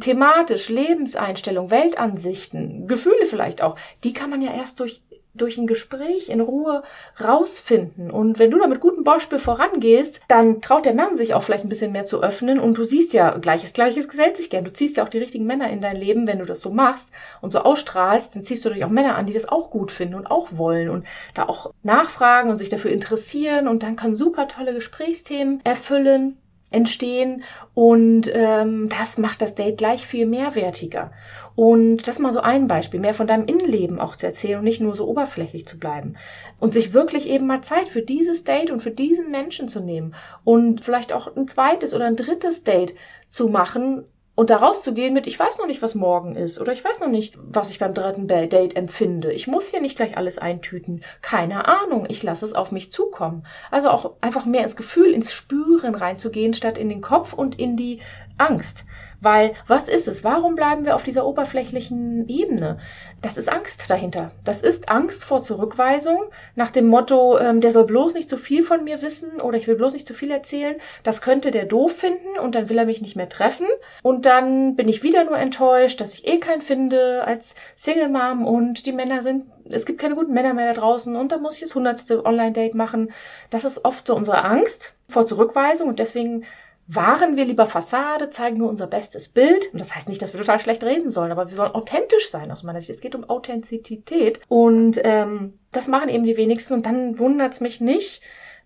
thematisch, 0.00 0.68
Lebenseinstellung, 0.68 1.70
Weltansichten, 1.70 2.86
Gefühle 2.86 3.26
vielleicht 3.26 3.62
auch, 3.62 3.76
die 4.04 4.12
kann 4.12 4.30
man 4.30 4.42
ja 4.42 4.54
erst 4.54 4.80
durch 4.80 5.02
durch 5.34 5.58
ein 5.58 5.66
Gespräch 5.66 6.28
in 6.28 6.40
Ruhe 6.40 6.82
rausfinden. 7.22 8.10
Und 8.10 8.38
wenn 8.38 8.50
du 8.50 8.58
da 8.58 8.66
mit 8.66 8.80
gutem 8.80 9.04
Beispiel 9.04 9.38
vorangehst, 9.38 10.22
dann 10.28 10.60
traut 10.60 10.84
der 10.84 10.94
Mann 10.94 11.16
sich 11.16 11.34
auch 11.34 11.42
vielleicht 11.42 11.64
ein 11.64 11.68
bisschen 11.68 11.92
mehr 11.92 12.04
zu 12.04 12.22
öffnen. 12.22 12.60
Und 12.60 12.78
du 12.78 12.84
siehst 12.84 13.12
ja, 13.12 13.36
Gleiches, 13.38 13.72
Gleiches 13.72 14.08
gesellt 14.08 14.36
sich 14.36 14.50
gern. 14.50 14.64
Du 14.64 14.72
ziehst 14.72 14.96
ja 14.96 15.04
auch 15.04 15.08
die 15.08 15.18
richtigen 15.18 15.46
Männer 15.46 15.70
in 15.70 15.80
dein 15.80 15.96
Leben, 15.96 16.26
wenn 16.26 16.38
du 16.38 16.44
das 16.44 16.60
so 16.60 16.70
machst 16.70 17.12
und 17.40 17.50
so 17.50 17.60
ausstrahlst, 17.60 18.36
dann 18.36 18.44
ziehst 18.44 18.64
du 18.64 18.68
natürlich 18.68 18.84
auch 18.84 18.90
Männer 18.90 19.16
an, 19.16 19.26
die 19.26 19.32
das 19.32 19.48
auch 19.48 19.70
gut 19.70 19.92
finden 19.92 20.14
und 20.14 20.30
auch 20.30 20.48
wollen 20.52 20.88
und 20.88 21.06
da 21.34 21.48
auch 21.48 21.72
nachfragen 21.82 22.50
und 22.50 22.58
sich 22.58 22.70
dafür 22.70 22.92
interessieren. 22.92 23.68
Und 23.68 23.82
dann 23.82 23.96
kann 23.96 24.14
super 24.16 24.48
tolle 24.48 24.74
Gesprächsthemen 24.74 25.60
erfüllen 25.64 26.38
entstehen 26.74 27.44
und 27.74 28.30
ähm, 28.32 28.88
das 28.88 29.16
macht 29.16 29.40
das 29.40 29.54
Date 29.54 29.78
gleich 29.78 30.06
viel 30.06 30.26
mehrwertiger. 30.26 31.12
Und 31.56 32.08
das 32.08 32.18
mal 32.18 32.32
so 32.32 32.40
ein 32.40 32.66
Beispiel, 32.66 32.98
mehr 32.98 33.14
von 33.14 33.26
deinem 33.26 33.46
Innenleben 33.46 34.00
auch 34.00 34.16
zu 34.16 34.26
erzählen 34.26 34.58
und 34.58 34.64
nicht 34.64 34.80
nur 34.80 34.96
so 34.96 35.06
oberflächlich 35.06 35.68
zu 35.68 35.78
bleiben. 35.78 36.16
Und 36.58 36.74
sich 36.74 36.92
wirklich 36.92 37.28
eben 37.28 37.46
mal 37.46 37.62
Zeit 37.62 37.88
für 37.88 38.02
dieses 38.02 38.44
Date 38.44 38.70
und 38.70 38.82
für 38.82 38.90
diesen 38.90 39.30
Menschen 39.30 39.68
zu 39.68 39.80
nehmen 39.80 40.14
und 40.42 40.84
vielleicht 40.84 41.12
auch 41.12 41.36
ein 41.36 41.46
zweites 41.46 41.94
oder 41.94 42.06
ein 42.06 42.16
drittes 42.16 42.64
Date 42.64 42.94
zu 43.30 43.48
machen, 43.48 44.04
und 44.36 44.50
da 44.50 44.56
rauszugehen 44.56 45.14
mit, 45.14 45.28
ich 45.28 45.38
weiß 45.38 45.58
noch 45.58 45.66
nicht, 45.66 45.80
was 45.80 45.94
morgen 45.94 46.34
ist 46.34 46.60
oder 46.60 46.72
ich 46.72 46.84
weiß 46.84 46.98
noch 46.98 47.08
nicht, 47.08 47.38
was 47.40 47.70
ich 47.70 47.78
beim 47.78 47.94
dritten 47.94 48.26
Date 48.26 48.76
empfinde. 48.76 49.32
Ich 49.32 49.46
muss 49.46 49.68
hier 49.68 49.80
nicht 49.80 49.96
gleich 49.96 50.18
alles 50.18 50.38
eintüten. 50.38 51.04
Keine 51.22 51.68
Ahnung, 51.68 52.06
ich 52.08 52.22
lasse 52.24 52.44
es 52.44 52.54
auf 52.54 52.72
mich 52.72 52.90
zukommen. 52.90 53.46
Also 53.70 53.90
auch 53.90 54.14
einfach 54.20 54.44
mehr 54.44 54.64
ins 54.64 54.74
Gefühl, 54.74 55.12
ins 55.12 55.32
Spüren 55.32 55.94
reinzugehen, 55.94 56.52
statt 56.52 56.78
in 56.78 56.88
den 56.88 57.00
Kopf 57.00 57.32
und 57.32 57.60
in 57.60 57.76
die 57.76 58.00
Angst. 58.36 58.86
Weil, 59.24 59.54
was 59.66 59.88
ist 59.88 60.06
es? 60.06 60.22
Warum 60.22 60.54
bleiben 60.54 60.84
wir 60.84 60.94
auf 60.94 61.02
dieser 61.02 61.26
oberflächlichen 61.26 62.28
Ebene? 62.28 62.78
Das 63.22 63.38
ist 63.38 63.50
Angst 63.50 63.88
dahinter. 63.88 64.32
Das 64.44 64.62
ist 64.62 64.90
Angst 64.90 65.24
vor 65.24 65.40
Zurückweisung 65.40 66.24
nach 66.56 66.70
dem 66.70 66.88
Motto, 66.88 67.38
ähm, 67.38 67.62
der 67.62 67.72
soll 67.72 67.84
bloß 67.86 68.12
nicht 68.12 68.28
zu 68.28 68.36
viel 68.36 68.62
von 68.62 68.84
mir 68.84 69.00
wissen 69.00 69.40
oder 69.40 69.56
ich 69.56 69.66
will 69.66 69.76
bloß 69.76 69.94
nicht 69.94 70.06
zu 70.06 70.12
viel 70.12 70.30
erzählen. 70.30 70.76
Das 71.04 71.22
könnte 71.22 71.50
der 71.50 71.64
doof 71.64 71.96
finden 71.96 72.38
und 72.38 72.54
dann 72.54 72.68
will 72.68 72.76
er 72.76 72.84
mich 72.84 73.00
nicht 73.00 73.16
mehr 73.16 73.30
treffen. 73.30 73.66
Und 74.02 74.26
dann 74.26 74.76
bin 74.76 74.90
ich 74.90 75.02
wieder 75.02 75.24
nur 75.24 75.38
enttäuscht, 75.38 76.02
dass 76.02 76.12
ich 76.12 76.26
eh 76.26 76.38
keinen 76.38 76.60
finde 76.60 77.24
als 77.24 77.54
Single 77.76 78.10
Mom 78.10 78.46
und 78.46 78.84
die 78.84 78.92
Männer 78.92 79.22
sind, 79.22 79.46
es 79.64 79.86
gibt 79.86 80.00
keine 80.00 80.16
guten 80.16 80.34
Männer 80.34 80.52
mehr 80.52 80.74
da 80.74 80.80
draußen 80.80 81.16
und 81.16 81.32
dann 81.32 81.40
muss 81.40 81.54
ich 81.54 81.62
das 81.62 81.74
hundertste 81.74 82.26
Online-Date 82.26 82.74
machen. 82.74 83.10
Das 83.48 83.64
ist 83.64 83.86
oft 83.86 84.06
so 84.06 84.14
unsere 84.14 84.44
Angst 84.44 84.94
vor 85.08 85.24
Zurückweisung 85.24 85.88
und 85.88 85.98
deswegen 85.98 86.44
wahren 86.86 87.36
wir 87.36 87.44
lieber 87.44 87.66
Fassade, 87.66 88.30
zeigen 88.30 88.58
nur 88.58 88.68
unser 88.68 88.86
bestes 88.86 89.28
Bild. 89.28 89.72
Und 89.72 89.80
das 89.80 89.94
heißt 89.94 90.08
nicht, 90.08 90.20
dass 90.20 90.32
wir 90.32 90.40
total 90.40 90.60
schlecht 90.60 90.84
reden 90.84 91.10
sollen, 91.10 91.32
aber 91.32 91.48
wir 91.48 91.56
sollen 91.56 91.74
authentisch 91.74 92.28
sein 92.30 92.50
aus 92.50 92.62
meiner 92.62 92.80
Sicht. 92.80 92.90
Es 92.90 93.00
geht 93.00 93.14
um 93.14 93.28
Authentizität. 93.28 94.40
Und 94.48 95.00
ähm, 95.02 95.58
das 95.72 95.88
machen 95.88 96.08
eben 96.08 96.24
die 96.24 96.36
wenigsten. 96.36 96.74
Und 96.74 96.86
dann 96.86 97.18
wundert's 97.18 97.60
mich 97.60 97.80
nicht, 97.80 98.22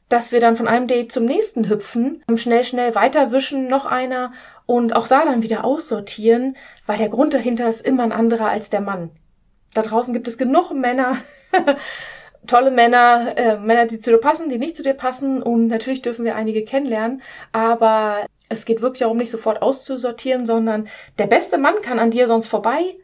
dass 0.09 0.33
wir 0.33 0.41
dann 0.41 0.57
von 0.57 0.69
einem 0.69 0.89
Date 0.89 1.13
zum 1.13 1.27
nächsten 1.27 1.69
hüpfen, 1.69 2.23
schnell, 2.37 2.65
schnell 2.65 2.95
weiterwischen, 2.95 3.69
noch 3.69 3.85
einer 3.85 4.33
und 4.67 4.95
auch 4.95 5.07
da 5.07 5.25
dann 5.25 5.43
wieder 5.43 5.65
aussortieren, 5.65 6.57
weil 6.87 6.99
der 6.99 7.11
Grund 7.11 7.35
dahinter 7.35 7.69
ist 7.69 7.87
immer 7.87 8.03
ein 8.03 8.13
anderer 8.13 8.49
als 8.49 8.71
der 8.71 8.81
Mann. 8.81 9.11
Da 9.75 9.83
draußen 9.83 10.15
gibt 10.15 10.29
es 10.29 10.39
genug 10.39 10.73
Männer, 10.73 11.19
tolle 12.47 12.71
Männer, 12.71 13.37
äh, 13.37 13.59
Männer, 13.59 13.87
die 13.87 13.99
zu 13.99 14.11
dir 14.11 14.19
passen, 14.19 14.49
die 14.49 14.59
nicht 14.59 14.77
zu 14.77 14.83
dir 14.83 14.95
passen. 14.95 15.43
Und 15.43 15.69
natürlich 15.69 16.03
dürfen 16.03 16.25
wir 16.25 16.37
einige 16.37 16.65
kennenlernen, 16.65 17.23
aber 17.53 18.27
es 18.49 18.65
geht 18.65 18.81
wirklich 18.81 19.01
darum, 19.01 19.19
nicht 19.19 19.31
sofort 19.31 19.63
auszusortieren, 19.63 20.47
sondern 20.47 20.89
der 21.19 21.27
beste 21.27 21.59
Mann 21.59 21.83
kann 21.83 21.99
an 21.99 22.11
dir 22.11 22.27
sonst 22.27 22.47
vorbei, 22.47 22.97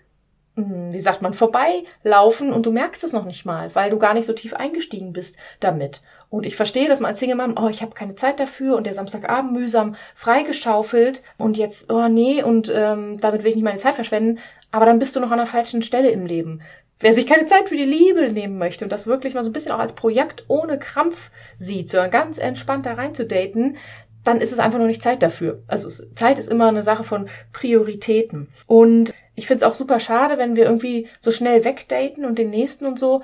hm, 0.57 0.93
wie 0.93 1.01
sagt 1.01 1.21
man, 1.21 1.35
vorbeilaufen. 1.35 2.53
Und 2.53 2.67
du 2.67 2.73
merkst 2.73 3.05
es 3.05 3.13
noch 3.13 3.25
nicht 3.25 3.45
mal, 3.45 3.75
weil 3.75 3.91
du 3.91 3.99
gar 3.99 4.15
nicht 4.15 4.27
so 4.27 4.33
tief 4.33 4.55
eingestiegen 4.55 5.13
bist 5.13 5.37
damit. 5.61 6.03
Und 6.31 6.47
ich 6.47 6.57
verstehe, 6.57 6.89
dass 6.89 7.01
man 7.01 7.11
als 7.11 7.21
Single-Mann, 7.21 7.59
oh, 7.59 7.69
ich 7.69 7.83
habe 7.83 7.95
keine 7.95 8.17
Zeit 8.17 8.41
dafür 8.41 8.77
und 8.77 8.87
der 8.87 8.95
Samstagabend 8.95 9.53
mühsam 9.53 9.95
freigeschaufelt. 10.15 11.23
Und 11.39 11.57
jetzt, 11.57 11.93
oh 11.93 12.09
nee, 12.09 12.43
und 12.43 12.73
ähm, 12.75 13.19
damit 13.21 13.43
will 13.43 13.51
ich 13.51 13.57
nicht 13.57 13.65
meine 13.65 13.79
Zeit 13.79 13.95
verschwenden, 13.95 14.41
aber 14.75 14.87
dann 14.87 14.99
bist 14.99 15.15
du 15.15 15.21
noch 15.21 15.31
an 15.31 15.39
der 15.39 15.47
falschen 15.47 15.83
Stelle 15.83 16.11
im 16.11 16.27
Leben. 16.27 16.61
Wer 16.99 17.15
sich 17.15 17.29
keine 17.29 17.47
Zeit 17.47 17.69
für 17.69 17.77
die 17.77 17.85
Liebe 17.85 18.33
nehmen 18.33 18.59
möchte 18.59 18.85
und 18.85 18.91
das 18.91 19.07
wirklich 19.07 19.33
mal 19.33 19.45
so 19.45 19.51
ein 19.51 19.53
bisschen 19.53 19.71
auch 19.71 19.79
als 19.79 19.93
Projekt 19.93 20.47
ohne 20.49 20.81
Krampf 20.81 21.31
sieht, 21.61 21.91
sondern 21.91 22.11
ganz 22.11 22.39
entspannt 22.39 22.85
da 22.85 22.95
rein 22.95 23.15
zu 23.15 23.25
daten, 23.25 23.77
dann 24.25 24.41
ist 24.41 24.51
es 24.51 24.59
einfach 24.59 24.81
noch 24.81 24.89
nicht 24.89 25.01
Zeit 25.01 25.23
dafür. 25.23 25.63
Also 25.69 25.91
Zeit 26.17 26.41
ist 26.41 26.51
immer 26.51 26.67
eine 26.67 26.83
Sache 26.83 27.05
von 27.05 27.29
Prioritäten. 27.53 28.49
Und 28.67 29.15
ich 29.37 29.47
finde 29.47 29.65
es 29.65 29.71
auch 29.71 29.75
super 29.75 30.01
schade, 30.01 30.39
wenn 30.39 30.57
wir 30.57 30.65
irgendwie 30.65 31.07
so 31.21 31.31
schnell 31.31 31.65
wegdaten 31.65 32.25
und 32.25 32.37
den 32.37 32.51
nächsten 32.51 32.85
und 32.85 32.99
so. 32.99 33.23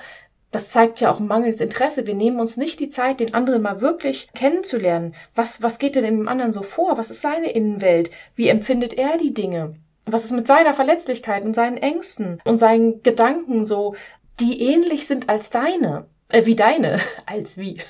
Das 0.52 0.70
zeigt 0.70 1.00
ja 1.00 1.12
auch 1.12 1.18
ein 1.18 1.26
mangelndes 1.26 1.60
Interesse. 1.60 2.06
Wir 2.06 2.14
nehmen 2.14 2.38
uns 2.38 2.56
nicht 2.56 2.78
die 2.78 2.90
Zeit, 2.90 3.18
den 3.18 3.34
anderen 3.34 3.62
mal 3.62 3.80
wirklich 3.80 4.28
kennenzulernen. 4.34 5.16
Was, 5.34 5.64
was 5.64 5.80
geht 5.80 5.96
denn 5.96 6.04
dem 6.04 6.28
anderen 6.28 6.52
so 6.52 6.62
vor? 6.62 6.96
Was 6.96 7.10
ist 7.10 7.22
seine 7.22 7.50
Innenwelt? 7.50 8.12
Wie 8.36 8.46
empfindet 8.46 8.94
er 8.94 9.16
die 9.16 9.34
Dinge? 9.34 9.74
Was 10.12 10.24
ist 10.24 10.32
mit 10.32 10.46
seiner 10.46 10.74
Verletzlichkeit 10.74 11.44
und 11.44 11.54
seinen 11.54 11.76
Ängsten 11.76 12.40
und 12.44 12.58
seinen 12.58 13.02
Gedanken 13.02 13.66
so, 13.66 13.94
die 14.40 14.62
ähnlich 14.62 15.06
sind 15.06 15.28
als 15.28 15.50
deine? 15.50 16.06
Äh, 16.28 16.46
wie 16.46 16.56
deine, 16.56 17.00
als 17.26 17.58
wie. 17.58 17.80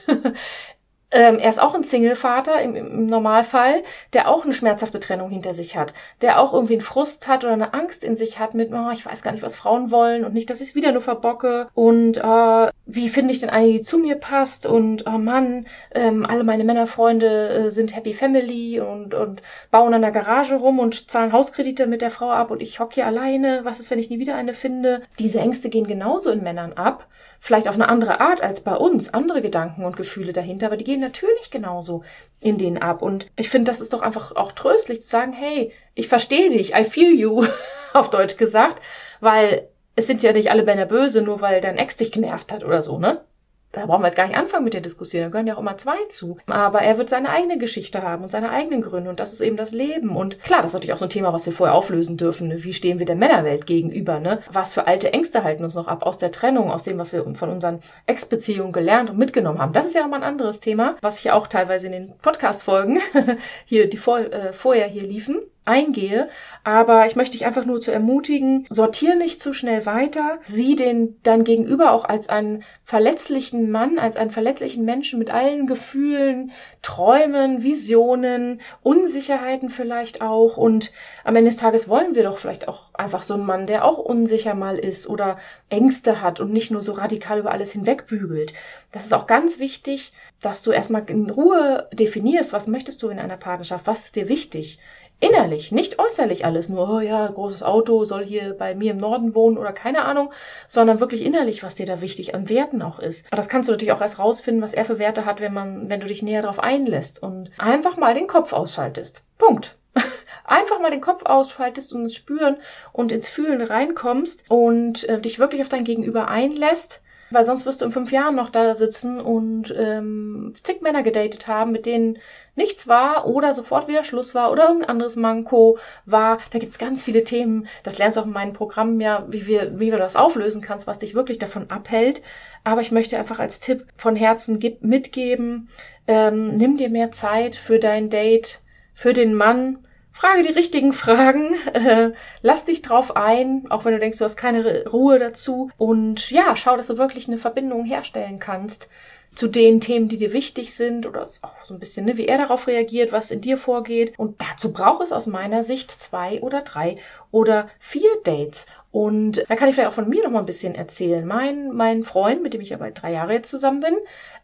Ähm, 1.12 1.38
er 1.38 1.50
ist 1.50 1.60
auch 1.60 1.74
ein 1.74 1.82
Single-Vater 1.84 2.60
im, 2.62 2.76
im, 2.76 3.06
Normalfall, 3.06 3.82
der 4.12 4.28
auch 4.28 4.44
eine 4.44 4.54
schmerzhafte 4.54 5.00
Trennung 5.00 5.30
hinter 5.30 5.54
sich 5.54 5.76
hat, 5.76 5.92
der 6.20 6.40
auch 6.40 6.52
irgendwie 6.54 6.74
einen 6.74 6.82
Frust 6.82 7.26
hat 7.26 7.42
oder 7.44 7.52
eine 7.52 7.74
Angst 7.74 8.04
in 8.04 8.16
sich 8.16 8.38
hat 8.38 8.54
mit, 8.54 8.72
oh, 8.72 8.90
ich 8.92 9.04
weiß 9.04 9.22
gar 9.22 9.32
nicht, 9.32 9.42
was 9.42 9.56
Frauen 9.56 9.90
wollen 9.90 10.24
und 10.24 10.34
nicht, 10.34 10.50
dass 10.50 10.60
ich 10.60 10.70
es 10.70 10.74
wieder 10.76 10.92
nur 10.92 11.02
verbocke 11.02 11.68
und 11.74 12.18
äh, 12.18 12.70
wie 12.86 13.08
finde 13.08 13.32
ich 13.32 13.40
denn 13.40 13.50
eine, 13.50 13.72
die 13.72 13.82
zu 13.82 13.98
mir 13.98 14.16
passt 14.16 14.66
und 14.66 15.06
oh 15.06 15.18
Mann, 15.18 15.66
ähm, 15.92 16.24
alle 16.26 16.44
meine 16.44 16.64
Männerfreunde 16.64 17.48
äh, 17.48 17.70
sind 17.70 17.94
Happy 17.94 18.14
Family 18.14 18.80
und, 18.80 19.14
und 19.14 19.42
bauen 19.70 19.94
an 19.94 20.02
der 20.02 20.12
Garage 20.12 20.56
rum 20.56 20.78
und 20.78 21.10
zahlen 21.10 21.32
Hauskredite 21.32 21.86
mit 21.86 22.02
der 22.02 22.10
Frau 22.10 22.30
ab 22.30 22.50
und 22.52 22.62
ich 22.62 22.78
hocke 22.78 22.94
hier 22.94 23.06
alleine, 23.06 23.60
was 23.64 23.80
ist, 23.80 23.90
wenn 23.90 23.98
ich 23.98 24.10
nie 24.10 24.20
wieder 24.20 24.36
eine 24.36 24.54
finde? 24.54 25.02
Diese 25.18 25.40
Ängste 25.40 25.70
gehen 25.70 25.86
genauso 25.86 26.30
in 26.30 26.42
Männern 26.42 26.74
ab 26.74 27.06
vielleicht 27.40 27.68
auf 27.68 27.74
eine 27.74 27.88
andere 27.88 28.20
Art 28.20 28.42
als 28.42 28.60
bei 28.60 28.76
uns, 28.76 29.12
andere 29.12 29.40
Gedanken 29.40 29.84
und 29.84 29.96
Gefühle 29.96 30.32
dahinter, 30.32 30.66
aber 30.66 30.76
die 30.76 30.84
gehen 30.84 31.00
natürlich 31.00 31.50
genauso 31.50 32.04
in 32.40 32.58
denen 32.58 32.78
ab. 32.78 33.02
Und 33.02 33.26
ich 33.36 33.48
finde, 33.48 33.70
das 33.70 33.80
ist 33.80 33.94
doch 33.94 34.02
einfach 34.02 34.36
auch 34.36 34.52
tröstlich 34.52 35.02
zu 35.02 35.08
sagen, 35.08 35.32
hey, 35.32 35.72
ich 35.94 36.06
verstehe 36.06 36.50
dich, 36.50 36.74
I 36.74 36.84
feel 36.84 37.12
you, 37.18 37.46
auf 37.94 38.10
Deutsch 38.10 38.36
gesagt, 38.36 38.82
weil 39.20 39.68
es 39.96 40.06
sind 40.06 40.22
ja 40.22 40.32
nicht 40.32 40.50
alle 40.50 40.62
Männer 40.62 40.86
böse, 40.86 41.22
nur 41.22 41.40
weil 41.40 41.60
dein 41.60 41.78
Ex 41.78 41.96
dich 41.96 42.12
genervt 42.12 42.52
hat 42.52 42.62
oder 42.62 42.82
so, 42.82 42.98
ne? 42.98 43.24
Da 43.72 43.86
brauchen 43.86 44.02
wir 44.02 44.08
jetzt 44.08 44.16
gar 44.16 44.26
nicht 44.26 44.36
anfangen 44.36 44.64
mit 44.64 44.74
der 44.74 44.80
Diskussion, 44.80 45.22
da 45.22 45.28
gehören 45.28 45.46
ja 45.46 45.54
auch 45.54 45.60
immer 45.60 45.78
zwei 45.78 45.96
zu. 46.08 46.38
Aber 46.46 46.80
er 46.80 46.98
wird 46.98 47.08
seine 47.08 47.30
eigene 47.30 47.58
Geschichte 47.58 48.02
haben 48.02 48.24
und 48.24 48.32
seine 48.32 48.50
eigenen 48.50 48.82
Gründe 48.82 49.10
und 49.10 49.20
das 49.20 49.32
ist 49.32 49.40
eben 49.40 49.56
das 49.56 49.70
Leben. 49.70 50.16
Und 50.16 50.42
klar, 50.42 50.62
das 50.62 50.70
ist 50.70 50.74
natürlich 50.74 50.92
auch 50.92 50.98
so 50.98 51.06
ein 51.06 51.10
Thema, 51.10 51.32
was 51.32 51.46
wir 51.46 51.52
vorher 51.52 51.74
auflösen 51.74 52.16
dürfen. 52.16 52.48
Ne? 52.48 52.64
Wie 52.64 52.72
stehen 52.72 52.98
wir 52.98 53.06
der 53.06 53.16
Männerwelt 53.16 53.66
gegenüber? 53.66 54.18
Ne? 54.18 54.40
Was 54.50 54.74
für 54.74 54.86
alte 54.86 55.12
Ängste 55.12 55.44
halten 55.44 55.62
uns 55.62 55.74
noch 55.74 55.86
ab 55.86 56.04
aus 56.04 56.18
der 56.18 56.32
Trennung, 56.32 56.70
aus 56.70 56.82
dem, 56.82 56.98
was 56.98 57.12
wir 57.12 57.24
von 57.34 57.48
unseren 57.48 57.80
Ex-Beziehungen 58.06 58.72
gelernt 58.72 59.10
und 59.10 59.18
mitgenommen 59.18 59.60
haben? 59.60 59.72
Das 59.72 59.86
ist 59.86 59.94
ja 59.94 60.02
nochmal 60.02 60.22
ein 60.22 60.28
anderes 60.28 60.60
Thema, 60.60 60.96
was 61.00 61.20
ich 61.20 61.30
auch 61.30 61.46
teilweise 61.46 61.86
in 61.86 61.92
den 61.92 62.12
Podcast-Folgen 62.18 62.98
hier, 63.66 63.88
die 63.88 63.98
vor, 63.98 64.18
äh, 64.18 64.52
vorher 64.52 64.88
hier 64.88 65.02
liefen 65.02 65.38
eingehe. 65.70 66.28
Aber 66.64 67.06
ich 67.06 67.16
möchte 67.16 67.38
dich 67.38 67.46
einfach 67.46 67.64
nur 67.64 67.80
zu 67.80 67.90
ermutigen, 67.90 68.66
sortier 68.68 69.14
nicht 69.14 69.40
zu 69.40 69.54
schnell 69.54 69.86
weiter. 69.86 70.38
Sieh 70.44 70.76
den 70.76 71.16
dann 71.22 71.44
gegenüber 71.44 71.92
auch 71.92 72.04
als 72.04 72.28
einen 72.28 72.64
verletzlichen 72.84 73.70
Mann, 73.70 73.98
als 73.98 74.16
einen 74.16 74.32
verletzlichen 74.32 74.84
Menschen 74.84 75.18
mit 75.18 75.30
allen 75.30 75.66
Gefühlen, 75.66 76.50
Träumen, 76.82 77.62
Visionen, 77.62 78.60
Unsicherheiten 78.82 79.70
vielleicht 79.70 80.20
auch. 80.20 80.56
Und 80.56 80.92
am 81.24 81.36
Ende 81.36 81.50
des 81.50 81.58
Tages 81.58 81.88
wollen 81.88 82.14
wir 82.14 82.24
doch 82.24 82.36
vielleicht 82.36 82.68
auch 82.68 82.92
einfach 82.94 83.22
so 83.22 83.34
einen 83.34 83.46
Mann, 83.46 83.66
der 83.66 83.84
auch 83.84 83.98
unsicher 83.98 84.54
mal 84.54 84.78
ist 84.78 85.08
oder 85.08 85.38
Ängste 85.70 86.20
hat 86.20 86.40
und 86.40 86.52
nicht 86.52 86.70
nur 86.70 86.82
so 86.82 86.92
radikal 86.92 87.38
über 87.38 87.52
alles 87.52 87.72
hinwegbügelt. 87.72 88.52
Das 88.92 89.04
ist 89.04 89.14
auch 89.14 89.26
ganz 89.26 89.58
wichtig, 89.58 90.12
dass 90.40 90.62
du 90.62 90.72
erstmal 90.72 91.08
in 91.08 91.30
Ruhe 91.30 91.88
definierst, 91.92 92.52
was 92.52 92.66
möchtest 92.66 93.02
du 93.02 93.08
in 93.08 93.18
einer 93.18 93.36
Partnerschaft, 93.36 93.86
was 93.86 94.04
ist 94.04 94.16
dir 94.16 94.28
wichtig 94.28 94.80
Innerlich, 95.22 95.70
nicht 95.70 95.98
äußerlich 95.98 96.46
alles, 96.46 96.70
nur, 96.70 96.88
oh 96.88 97.00
ja, 97.00 97.26
großes 97.26 97.62
Auto, 97.62 98.04
soll 98.04 98.24
hier 98.24 98.54
bei 98.54 98.74
mir 98.74 98.92
im 98.92 98.96
Norden 98.96 99.34
wohnen 99.34 99.58
oder 99.58 99.72
keine 99.72 100.06
Ahnung, 100.06 100.32
sondern 100.66 100.98
wirklich 100.98 101.22
innerlich, 101.22 101.62
was 101.62 101.74
dir 101.74 101.84
da 101.84 102.00
wichtig 102.00 102.34
an 102.34 102.48
Werten 102.48 102.80
auch 102.80 102.98
ist. 102.98 103.26
Aber 103.26 103.36
das 103.36 103.50
kannst 103.50 103.68
du 103.68 103.72
natürlich 103.72 103.92
auch 103.92 104.00
erst 104.00 104.18
rausfinden, 104.18 104.62
was 104.62 104.72
er 104.72 104.86
für 104.86 104.98
Werte 104.98 105.26
hat, 105.26 105.40
wenn 105.40 105.52
man, 105.52 105.90
wenn 105.90 106.00
du 106.00 106.06
dich 106.06 106.22
näher 106.22 106.40
darauf 106.40 106.58
einlässt 106.58 107.22
und 107.22 107.50
einfach 107.58 107.98
mal 107.98 108.14
den 108.14 108.28
Kopf 108.28 108.54
ausschaltest. 108.54 109.22
Punkt. 109.36 109.76
Einfach 110.44 110.80
mal 110.80 110.90
den 110.90 111.00
Kopf 111.00 111.24
ausschaltest 111.24 111.92
und 111.92 112.02
ins 112.02 112.14
Spüren 112.14 112.56
und 112.92 113.12
ins 113.12 113.28
Fühlen 113.28 113.60
reinkommst 113.60 114.44
und 114.48 115.08
äh, 115.08 115.20
dich 115.20 115.38
wirklich 115.38 115.60
auf 115.62 115.68
dein 115.68 115.84
Gegenüber 115.84 116.28
einlässt 116.28 117.02
weil 117.30 117.46
sonst 117.46 117.66
wirst 117.66 117.80
du 117.80 117.84
in 117.84 117.92
fünf 117.92 118.12
Jahren 118.12 118.34
noch 118.34 118.50
da 118.50 118.74
sitzen 118.74 119.20
und 119.20 119.74
ähm, 119.76 120.54
zig 120.62 120.82
Männer 120.82 121.02
gedatet 121.02 121.46
haben, 121.46 121.72
mit 121.72 121.86
denen 121.86 122.18
nichts 122.56 122.88
war 122.88 123.26
oder 123.26 123.54
sofort 123.54 123.88
wieder 123.88 124.04
Schluss 124.04 124.34
war 124.34 124.50
oder 124.50 124.64
irgendein 124.64 124.90
anderes 124.90 125.16
Manko 125.16 125.78
war. 126.06 126.38
Da 126.50 126.58
gibt's 126.58 126.78
ganz 126.78 127.02
viele 127.02 127.24
Themen. 127.24 127.68
Das 127.84 127.98
lernst 127.98 128.16
du 128.16 128.22
auch 128.22 128.26
in 128.26 128.32
meinem 128.32 128.52
Programm 128.52 129.00
ja, 129.00 129.24
wie 129.28 129.46
wir, 129.46 129.78
wie 129.78 129.92
wir 129.92 129.98
das 129.98 130.16
auflösen 130.16 130.60
kannst, 130.60 130.86
was 130.86 130.98
dich 130.98 131.14
wirklich 131.14 131.38
davon 131.38 131.70
abhält. 131.70 132.22
Aber 132.64 132.80
ich 132.80 132.92
möchte 132.92 133.18
einfach 133.18 133.38
als 133.38 133.60
Tipp 133.60 133.86
von 133.96 134.16
Herzen 134.16 134.58
mitgeben, 134.80 135.68
ähm, 136.06 136.56
nimm 136.56 136.76
dir 136.76 136.90
mehr 136.90 137.12
Zeit 137.12 137.54
für 137.54 137.78
dein 137.78 138.10
Date, 138.10 138.60
für 138.94 139.12
den 139.12 139.34
Mann, 139.34 139.78
Frage 140.20 140.42
die 140.42 140.52
richtigen 140.52 140.92
Fragen, 140.92 141.54
äh, 141.72 142.12
lass 142.42 142.66
dich 142.66 142.82
drauf 142.82 143.16
ein, 143.16 143.64
auch 143.70 143.86
wenn 143.86 143.94
du 143.94 143.98
denkst, 144.00 144.18
du 144.18 144.26
hast 144.26 144.36
keine 144.36 144.86
Ruhe 144.86 145.18
dazu. 145.18 145.70
Und 145.78 146.30
ja, 146.30 146.56
schau, 146.56 146.76
dass 146.76 146.88
du 146.88 146.98
wirklich 146.98 147.26
eine 147.26 147.38
Verbindung 147.38 147.86
herstellen 147.86 148.38
kannst 148.38 148.90
zu 149.34 149.48
den 149.48 149.80
Themen, 149.80 150.10
die 150.10 150.18
dir 150.18 150.34
wichtig 150.34 150.74
sind 150.74 151.06
oder 151.06 151.30
auch 151.40 151.64
so 151.64 151.72
ein 151.72 151.80
bisschen, 151.80 152.04
ne, 152.04 152.18
wie 152.18 152.28
er 152.28 152.36
darauf 152.36 152.66
reagiert, 152.66 153.12
was 153.12 153.30
in 153.30 153.40
dir 153.40 153.56
vorgeht. 153.56 154.12
Und 154.18 154.42
dazu 154.42 154.74
braucht 154.74 155.02
es 155.02 155.12
aus 155.12 155.26
meiner 155.26 155.62
Sicht 155.62 155.90
zwei 155.90 156.42
oder 156.42 156.60
drei 156.60 156.98
oder 157.30 157.70
vier 157.78 158.10
Dates. 158.22 158.66
Und 158.92 159.46
da 159.48 159.56
kann 159.56 159.70
ich 159.70 159.74
vielleicht 159.74 159.88
auch 159.88 159.94
von 159.94 160.10
mir 160.10 160.22
noch 160.22 160.32
mal 160.32 160.40
ein 160.40 160.46
bisschen 160.46 160.74
erzählen. 160.74 161.26
Mein, 161.26 161.72
mein 161.72 162.04
Freund, 162.04 162.42
mit 162.42 162.52
dem 162.52 162.60
ich 162.60 162.74
aber 162.74 162.90
drei 162.90 163.12
Jahre 163.12 163.32
jetzt 163.32 163.50
zusammen 163.50 163.80
bin, 163.80 163.96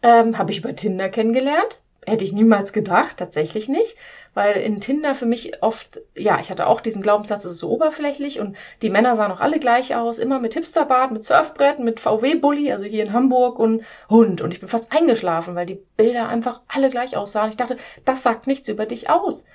ähm, 0.02 0.38
habe 0.38 0.52
ich 0.52 0.58
über 0.60 0.74
Tinder 0.74 1.10
kennengelernt. 1.10 1.82
Hätte 2.06 2.24
ich 2.24 2.32
niemals 2.32 2.72
gedacht, 2.72 3.18
tatsächlich 3.18 3.68
nicht 3.68 3.96
weil 4.36 4.58
in 4.58 4.82
Tinder 4.82 5.14
für 5.14 5.24
mich 5.24 5.62
oft, 5.62 6.02
ja, 6.14 6.38
ich 6.40 6.50
hatte 6.50 6.66
auch 6.66 6.82
diesen 6.82 7.00
Glaubenssatz, 7.00 7.46
es 7.46 7.52
ist 7.52 7.58
so 7.58 7.70
oberflächlich 7.70 8.38
und 8.38 8.54
die 8.82 8.90
Männer 8.90 9.16
sahen 9.16 9.32
auch 9.32 9.40
alle 9.40 9.58
gleich 9.58 9.96
aus, 9.96 10.18
immer 10.18 10.38
mit 10.38 10.52
Hipsterbart, 10.52 11.10
mit 11.10 11.24
Surfbrett, 11.24 11.78
mit 11.78 12.00
VW-Bully, 12.00 12.70
also 12.70 12.84
hier 12.84 13.02
in 13.02 13.14
Hamburg 13.14 13.58
und 13.58 13.82
Hund. 14.10 14.42
Und 14.42 14.52
ich 14.52 14.60
bin 14.60 14.68
fast 14.68 14.92
eingeschlafen, 14.92 15.54
weil 15.54 15.64
die 15.64 15.82
Bilder 15.96 16.28
einfach 16.28 16.60
alle 16.68 16.90
gleich 16.90 17.16
aussahen. 17.16 17.48
Ich 17.48 17.56
dachte, 17.56 17.78
das 18.04 18.22
sagt 18.22 18.46
nichts 18.46 18.68
über 18.68 18.84
dich 18.84 19.08
aus. 19.08 19.46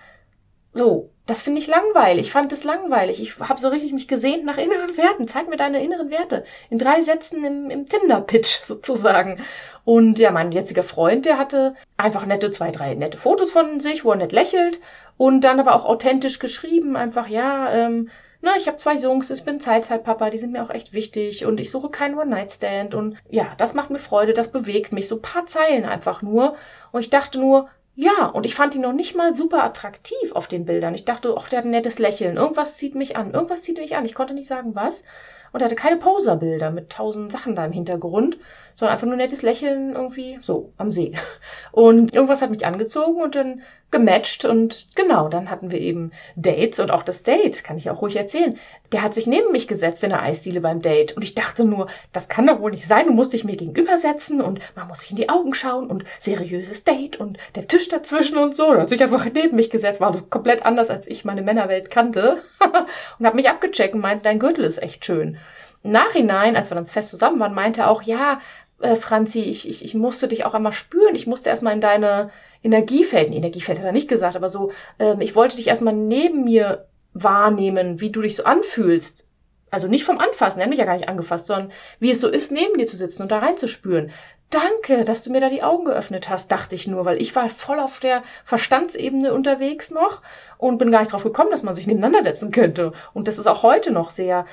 So, 0.74 1.12
das 1.28 1.42
finde 1.42 1.62
ich 1.62 1.68
langweilig. 1.68 2.28
Ich 2.28 2.32
fand 2.32 2.52
es 2.52 2.64
langweilig. 2.64 3.22
Ich 3.22 3.40
habe 3.40 3.62
so 3.62 3.68
richtig 3.68 3.94
mich 3.94 4.08
gesehnt 4.08 4.46
nach 4.46 4.58
inneren 4.58 4.98
Werten. 4.98 5.28
Zeig 5.28 5.48
mir 5.48 5.58
deine 5.58 5.84
inneren 5.84 6.10
Werte. 6.10 6.44
In 6.72 6.80
drei 6.80 7.04
Sätzen 7.04 7.44
im, 7.44 7.70
im 7.70 7.88
Tinder-Pitch 7.88 8.62
sozusagen. 8.64 9.42
Und 9.84 10.20
ja, 10.20 10.32
mein 10.32 10.52
jetziger 10.52 10.84
Freund, 10.84 11.26
der 11.26 11.38
hatte 11.38 11.76
einfach 11.98 12.26
nette, 12.26 12.52
zwei, 12.52 12.72
drei 12.72 12.94
nette 12.96 13.18
Fotos 13.18 13.52
von 13.52 13.80
sich, 13.80 14.06
wo 14.06 14.12
er 14.12 14.18
nett 14.18 14.32
lächelt 14.32 14.80
und 15.18 15.42
dann 15.42 15.60
aber 15.60 15.76
auch 15.76 15.86
authentisch 15.86 16.40
geschrieben, 16.40 16.96
einfach, 16.96 17.28
ja, 17.28 17.72
ähm, 17.74 18.10
na, 18.42 18.58
ich 18.58 18.68
habe 18.68 18.78
zwei 18.78 18.96
Jungs, 18.96 19.30
ich 19.30 19.46
bin 19.46 19.60
Zeitzeitpapa, 19.60 20.32
die 20.32 20.40
sind 20.40 20.52
mir 20.52 20.64
auch 20.64 20.72
echt 20.72 20.94
wichtig 20.94 21.46
und 21.46 21.60
ich 21.60 21.70
suche 21.70 21.90
keinen 21.90 22.18
One-Night-Stand 22.18 22.96
und 22.96 23.18
ja, 23.30 23.54
das 23.58 23.76
macht 23.76 23.92
mir 23.92 24.00
Freude, 24.00 24.34
das 24.34 24.52
bewegt 24.52 24.94
mich, 24.94 25.08
so 25.08 25.18
ein 25.18 25.22
paar 25.22 25.46
Zeilen 25.46 25.86
einfach 25.86 26.24
nur. 26.24 26.56
Und 26.92 27.02
ich 27.02 27.12
dachte 27.12 27.40
nur, 27.40 27.70
ja, 27.94 28.26
und 28.26 28.48
ich 28.48 28.56
fand 28.56 28.74
ihn 28.74 28.82
noch 28.82 28.94
nicht 28.94 29.16
mal 29.16 29.36
super 29.36 29.64
attraktiv 29.64 30.32
auf 30.32 30.48
den 30.48 30.66
Bildern. 30.66 30.96
Ich 30.96 31.06
dachte, 31.06 31.36
ach, 31.38 31.50
der 31.50 31.60
hat 31.60 31.66
ein 31.66 31.72
nettes 31.72 32.00
Lächeln, 32.00 32.38
irgendwas 32.38 32.78
zieht 32.78 32.96
mich 32.96 33.16
an, 33.16 33.32
irgendwas 33.32 33.62
zieht 33.62 33.78
mich 33.78 33.96
an. 33.96 34.06
Ich 34.06 34.16
konnte 34.16 34.34
nicht 34.34 34.48
sagen, 34.48 34.74
was. 34.74 35.04
Und 35.52 35.62
er 35.62 35.66
hatte 35.66 35.76
keine 35.76 35.98
Poserbilder 35.98 36.72
mit 36.72 36.90
tausend 36.90 37.32
Sachen 37.32 37.56
da 37.56 37.66
im 37.66 37.72
Hintergrund 37.72 38.38
sondern 38.76 38.94
einfach 38.94 39.08
nur 39.08 39.16
nettes 39.16 39.42
Lächeln 39.42 39.94
irgendwie 39.94 40.40
so 40.42 40.74
am 40.78 40.92
See. 40.92 41.14
Und 41.72 42.14
irgendwas 42.14 42.42
hat 42.42 42.52
mich 42.52 42.66
angezogen 42.66 43.22
und 43.22 43.36
dann 43.36 43.62
gematcht 43.92 44.46
und 44.46 44.88
genau, 44.96 45.28
dann 45.28 45.52
hatten 45.52 45.70
wir 45.70 45.80
eben 45.80 46.12
Dates 46.36 46.80
und 46.80 46.92
auch 46.92 47.04
das 47.04 47.24
Date, 47.24 47.64
kann 47.64 47.78
ich 47.78 47.90
auch 47.90 48.02
ruhig 48.02 48.16
erzählen. 48.16 48.58
Der 48.92 49.02
hat 49.02 49.14
sich 49.14 49.28
neben 49.28 49.52
mich 49.52 49.68
gesetzt 49.68 50.04
in 50.04 50.10
der 50.10 50.24
Eisdiele 50.24 50.62
beim 50.62 50.82
Date 50.82 51.16
und 51.16 51.22
ich 51.24 51.36
dachte 51.36 51.66
nur, 51.66 51.88
das 52.14 52.30
kann 52.30 52.48
doch 52.48 52.62
wohl 52.62 52.72
nicht 52.72 52.88
sein, 52.88 53.08
du 53.08 53.14
musst 53.14 53.34
dich 53.34 53.44
mir 53.44 53.58
gegenübersetzen 53.58 54.42
und 54.42 54.60
man 54.76 54.88
muss 54.88 55.02
sich 55.02 55.12
in 55.12 55.18
die 55.18 55.30
Augen 55.30 55.54
schauen 55.54 55.88
und 55.88 56.06
seriöses 56.22 56.84
Date 56.84 57.20
und 57.20 57.38
der 57.56 57.68
Tisch 57.68 57.90
dazwischen 57.90 58.38
und 58.38 58.56
so. 58.56 58.72
Er 58.72 58.82
hat 58.82 58.90
sich 58.90 59.04
einfach 59.04 59.26
neben 59.34 59.56
mich 59.56 59.70
gesetzt, 59.70 60.02
war 60.02 60.16
komplett 60.30 60.66
anders, 60.66 60.90
als 60.90 61.08
ich 61.08 61.26
meine 61.26 61.42
Männerwelt 61.42 61.92
kannte 61.92 62.42
und 63.20 63.26
hat 63.26 63.36
mich 63.36 63.50
abgecheckt 63.50 63.94
und 63.94 64.02
meinte, 64.02 64.24
dein 64.24 64.40
Gürtel 64.40 64.64
ist 64.64 64.82
echt 64.82 65.06
schön. 65.06 65.38
Nachhinein, 65.84 66.56
als 66.56 66.70
wir 66.70 66.76
dann 66.76 66.86
fest 66.86 67.10
zusammen 67.10 67.40
waren, 67.40 67.56
meinte 67.56 67.82
er 67.82 67.90
auch, 67.90 68.04
ja, 68.04 68.40
äh, 68.82 68.96
Franzi, 68.96 69.42
ich, 69.42 69.68
ich, 69.68 69.84
ich 69.84 69.96
musste 69.96 70.28
dich 70.28 70.46
auch 70.46 70.54
einmal 70.54 70.74
spüren. 70.74 71.16
Ich 71.16 71.28
musste 71.28 71.50
erstmal 71.50 71.74
in 71.74 71.82
deine 71.82 72.32
Energiefeld, 72.64 73.34
Energiefeld 73.34 73.80
hat 73.80 73.86
er 73.86 73.92
nicht 73.92 74.08
gesagt, 74.08 74.36
aber 74.36 74.50
so, 74.50 74.72
ähm, 75.00 75.22
ich 75.22 75.36
wollte 75.36 75.58
dich 75.58 75.68
erstmal 75.68 75.94
neben 75.94 76.44
mir 76.44 76.88
wahrnehmen, 77.14 78.00
wie 78.00 78.12
du 78.12 78.22
dich 78.22 78.36
so 78.36 78.44
anfühlst. 78.44 79.28
Also 79.70 79.88
nicht 79.88 80.04
vom 80.04 80.20
Anfassen, 80.20 80.60
er 80.60 80.64
hat 80.64 80.70
mich 80.70 80.80
ja 80.80 80.86
gar 80.86 80.98
nicht 80.98 81.10
angefasst, 81.10 81.48
sondern 81.48 81.72
wie 82.00 82.12
es 82.12 82.22
so 82.22 82.28
ist, 82.28 82.52
neben 82.52 82.78
dir 82.78 82.88
zu 82.88 82.98
sitzen 82.98 83.24
und 83.24 83.32
da 83.32 83.40
reinzuspüren. 83.40 84.12
Danke, 84.50 85.06
dass 85.06 85.24
du 85.24 85.32
mir 85.32 85.40
da 85.40 85.50
die 85.50 85.64
Augen 85.64 85.86
geöffnet 85.86 86.30
hast, 86.30 86.52
dachte 86.52 86.76
ich 86.76 86.86
nur, 86.86 87.06
weil 87.06 87.22
ich 87.22 87.34
war 87.38 87.48
voll 87.48 87.80
auf 87.80 88.02
der 88.02 88.22
Verstandsebene 88.44 89.34
unterwegs 89.34 89.92
noch 89.92 90.22
und 90.58 90.78
bin 90.78 90.92
gar 90.92 91.00
nicht 91.00 91.14
drauf 91.14 91.24
gekommen, 91.24 91.52
dass 91.52 91.64
man 91.64 91.74
sich 91.74 91.88
nebeneinander 91.88 92.22
setzen 92.22 92.52
könnte. 92.52 92.92
Und 93.14 93.30
das 93.30 93.38
ist 93.38 93.48
auch 93.48 93.64
heute 93.64 93.92
noch 93.92 94.12
sehr, 94.12 94.46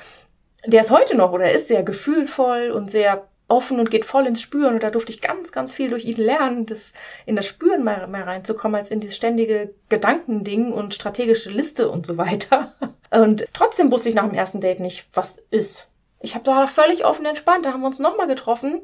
der 0.65 0.81
ist 0.81 0.91
heute 0.91 1.17
noch 1.17 1.33
oder 1.33 1.51
ist 1.51 1.67
sehr 1.67 1.83
gefühlvoll 1.83 2.71
und 2.71 2.89
sehr 2.89 3.27
offen 3.49 3.79
und 3.79 3.91
geht 3.91 4.05
voll 4.05 4.25
ins 4.27 4.41
Spüren. 4.41 4.75
Und 4.75 4.83
da 4.83 4.89
durfte 4.89 5.11
ich 5.11 5.21
ganz, 5.21 5.51
ganz 5.51 5.73
viel 5.73 5.89
durch 5.89 6.05
ihn 6.05 6.17
lernen, 6.17 6.65
das 6.65 6.93
in 7.25 7.35
das 7.35 7.45
Spüren 7.45 7.83
mehr, 7.83 8.07
mehr 8.07 8.25
reinzukommen, 8.25 8.79
als 8.79 8.91
in 8.91 8.99
dieses 8.99 9.17
ständige 9.17 9.73
Gedankending 9.89 10.71
und 10.71 10.93
strategische 10.93 11.49
Liste 11.49 11.89
und 11.89 12.05
so 12.05 12.17
weiter. 12.17 12.73
Und 13.11 13.47
trotzdem 13.53 13.91
wusste 13.91 14.07
ich 14.09 14.13
nach 14.13 14.27
dem 14.27 14.35
ersten 14.35 14.61
Date 14.61 14.79
nicht, 14.79 15.07
was 15.15 15.39
ist. 15.49 15.87
Ich 16.19 16.35
habe 16.35 16.43
da 16.43 16.67
völlig 16.67 17.05
offen 17.05 17.25
entspannt. 17.25 17.65
Da 17.65 17.73
haben 17.73 17.81
wir 17.81 17.87
uns 17.87 17.97
nochmal 17.97 18.27
getroffen 18.27 18.83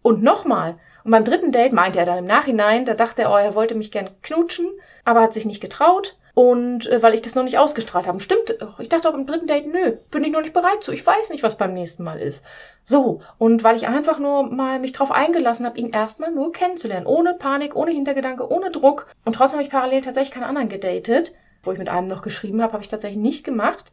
und 0.00 0.22
nochmal. 0.22 0.78
Und 1.04 1.10
beim 1.10 1.24
dritten 1.24 1.52
Date 1.52 1.72
meinte 1.72 1.98
er 1.98 2.06
dann 2.06 2.18
im 2.18 2.24
Nachhinein, 2.24 2.86
da 2.86 2.94
dachte 2.94 3.22
er, 3.22 3.32
oh, 3.32 3.36
er 3.36 3.54
wollte 3.54 3.74
mich 3.74 3.92
gern 3.92 4.10
knutschen, 4.22 4.70
aber 5.04 5.20
hat 5.20 5.34
sich 5.34 5.44
nicht 5.44 5.60
getraut. 5.60 6.16
Und 6.38 6.86
äh, 6.90 7.02
weil 7.02 7.14
ich 7.14 7.22
das 7.22 7.34
noch 7.34 7.44
nicht 7.44 7.56
ausgestrahlt 7.56 8.06
habe. 8.06 8.20
Stimmt, 8.20 8.58
ich 8.78 8.90
dachte 8.90 9.08
auch 9.08 9.14
im 9.14 9.26
dritten 9.26 9.46
Date, 9.46 9.68
nö, 9.68 9.92
bin 10.10 10.22
ich 10.22 10.30
noch 10.30 10.42
nicht 10.42 10.52
bereit 10.52 10.82
zu. 10.84 10.92
Ich 10.92 11.06
weiß 11.06 11.30
nicht, 11.30 11.42
was 11.42 11.56
beim 11.56 11.72
nächsten 11.72 12.04
Mal 12.04 12.20
ist. 12.20 12.44
So, 12.84 13.22
und 13.38 13.64
weil 13.64 13.74
ich 13.74 13.88
einfach 13.88 14.18
nur 14.18 14.42
mal 14.42 14.78
mich 14.78 14.92
drauf 14.92 15.10
eingelassen 15.10 15.64
habe, 15.64 15.78
ihn 15.78 15.88
erstmal 15.88 16.30
nur 16.30 16.52
kennenzulernen. 16.52 17.06
Ohne 17.06 17.32
Panik, 17.32 17.74
ohne 17.74 17.92
Hintergedanke, 17.92 18.52
ohne 18.52 18.70
Druck. 18.70 19.06
Und 19.24 19.32
trotzdem 19.32 19.60
habe 19.60 19.64
ich 19.66 19.72
parallel 19.72 20.02
tatsächlich 20.02 20.34
keinen 20.34 20.44
anderen 20.44 20.68
gedatet. 20.68 21.32
Wo 21.62 21.72
ich 21.72 21.78
mit 21.78 21.88
einem 21.88 22.06
noch 22.06 22.20
geschrieben 22.20 22.60
habe, 22.60 22.74
habe 22.74 22.82
ich 22.82 22.90
tatsächlich 22.90 23.22
nicht 23.22 23.42
gemacht. 23.42 23.92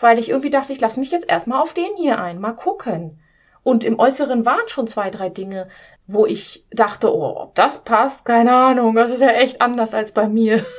Weil 0.00 0.18
ich 0.18 0.28
irgendwie 0.28 0.50
dachte, 0.50 0.72
ich 0.72 0.80
lasse 0.80 0.98
mich 0.98 1.12
jetzt 1.12 1.30
erstmal 1.30 1.62
auf 1.62 1.72
den 1.72 1.94
hier 1.96 2.20
ein. 2.20 2.40
Mal 2.40 2.54
gucken. 2.54 3.20
Und 3.62 3.84
im 3.84 4.00
Äußeren 4.00 4.44
waren 4.44 4.66
schon 4.66 4.88
zwei, 4.88 5.10
drei 5.10 5.28
Dinge, 5.28 5.68
wo 6.08 6.26
ich 6.26 6.66
dachte, 6.72 7.14
oh, 7.14 7.42
ob 7.42 7.54
das 7.54 7.84
passt, 7.84 8.24
keine 8.24 8.56
Ahnung. 8.56 8.96
Das 8.96 9.12
ist 9.12 9.20
ja 9.20 9.30
echt 9.30 9.62
anders 9.62 9.94
als 9.94 10.10
bei 10.10 10.28
mir. 10.28 10.66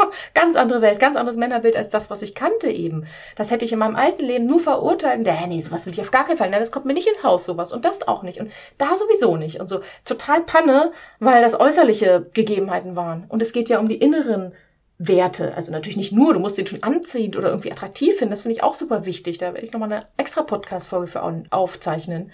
ganz 0.34 0.56
andere 0.56 0.80
Welt, 0.82 0.98
ganz 0.98 1.16
anderes 1.16 1.36
Männerbild 1.36 1.76
als 1.76 1.90
das, 1.90 2.10
was 2.10 2.22
ich 2.22 2.34
kannte 2.34 2.70
eben. 2.70 3.06
Das 3.36 3.50
hätte 3.50 3.64
ich 3.64 3.72
in 3.72 3.78
meinem 3.78 3.96
alten 3.96 4.24
Leben 4.24 4.46
nur 4.46 4.60
verurteilt. 4.60 5.26
Der, 5.26 5.46
nee, 5.46 5.60
sowas 5.60 5.86
will 5.86 5.92
ich 5.92 6.00
auf 6.00 6.10
gar 6.10 6.24
keinen 6.24 6.36
Fall. 6.36 6.50
Nein, 6.50 6.60
das 6.60 6.72
kommt 6.72 6.86
mir 6.86 6.94
nicht 6.94 7.08
ins 7.08 7.22
Haus, 7.22 7.46
sowas. 7.46 7.72
Und 7.72 7.84
das 7.84 8.06
auch 8.06 8.22
nicht. 8.22 8.40
Und 8.40 8.52
da 8.78 8.96
sowieso 8.98 9.36
nicht. 9.36 9.60
Und 9.60 9.68
so 9.68 9.80
total 10.04 10.42
Panne, 10.42 10.92
weil 11.18 11.42
das 11.42 11.58
äußerliche 11.58 12.26
Gegebenheiten 12.32 12.96
waren. 12.96 13.24
Und 13.28 13.42
es 13.42 13.52
geht 13.52 13.68
ja 13.68 13.78
um 13.78 13.88
die 13.88 13.98
inneren 13.98 14.52
Werte. 14.98 15.54
Also 15.54 15.72
natürlich 15.72 15.96
nicht 15.96 16.12
nur, 16.12 16.34
du 16.34 16.40
musst 16.40 16.58
den 16.58 16.66
schon 16.66 16.82
anziehend 16.82 17.36
oder 17.36 17.48
irgendwie 17.48 17.72
attraktiv 17.72 18.16
finden. 18.16 18.32
Das 18.32 18.42
finde 18.42 18.56
ich 18.56 18.62
auch 18.62 18.74
super 18.74 19.06
wichtig. 19.06 19.38
Da 19.38 19.54
werde 19.54 19.64
ich 19.64 19.72
nochmal 19.72 19.92
eine 19.92 20.06
extra 20.18 20.42
Podcast-Folge 20.42 21.06
für 21.06 21.22
aufzeichnen. 21.50 22.32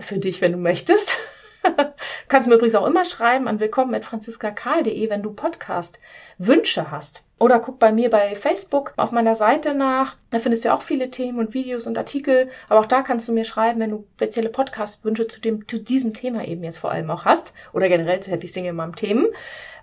Für 0.00 0.18
dich, 0.18 0.40
wenn 0.40 0.52
du 0.52 0.58
möchtest. 0.58 1.10
Kannst 2.28 2.48
mir 2.48 2.54
übrigens 2.54 2.74
auch 2.74 2.86
immer 2.86 3.04
schreiben 3.04 3.48
an 3.48 3.60
willkommen.franziskakarl.de, 3.60 5.10
wenn 5.10 5.22
du 5.22 5.32
Podcast-Wünsche 5.32 6.90
hast. 6.90 7.22
Oder 7.38 7.60
guck 7.60 7.78
bei 7.78 7.92
mir 7.92 8.10
bei 8.10 8.34
Facebook 8.34 8.92
auf 8.96 9.12
meiner 9.12 9.36
Seite 9.36 9.74
nach. 9.74 10.16
Da 10.30 10.40
findest 10.40 10.64
du 10.64 10.74
auch 10.74 10.82
viele 10.82 11.10
Themen 11.10 11.38
und 11.38 11.54
Videos 11.54 11.86
und 11.86 11.96
Artikel. 11.96 12.50
Aber 12.68 12.80
auch 12.80 12.86
da 12.86 13.02
kannst 13.02 13.28
du 13.28 13.32
mir 13.32 13.44
schreiben, 13.44 13.78
wenn 13.80 13.90
du 13.90 14.06
spezielle 14.16 14.48
Podcast-Wünsche 14.48 15.28
zu, 15.28 15.40
zu 15.40 15.78
diesem 15.78 16.14
Thema 16.14 16.46
eben 16.46 16.64
jetzt 16.64 16.78
vor 16.78 16.90
allem 16.90 17.10
auch 17.10 17.24
hast. 17.24 17.54
Oder 17.72 17.88
generell 17.88 18.20
zu 18.20 18.32
Happy 18.32 18.48
Single 18.48 18.72
Mom 18.72 18.96
Themen. 18.96 19.28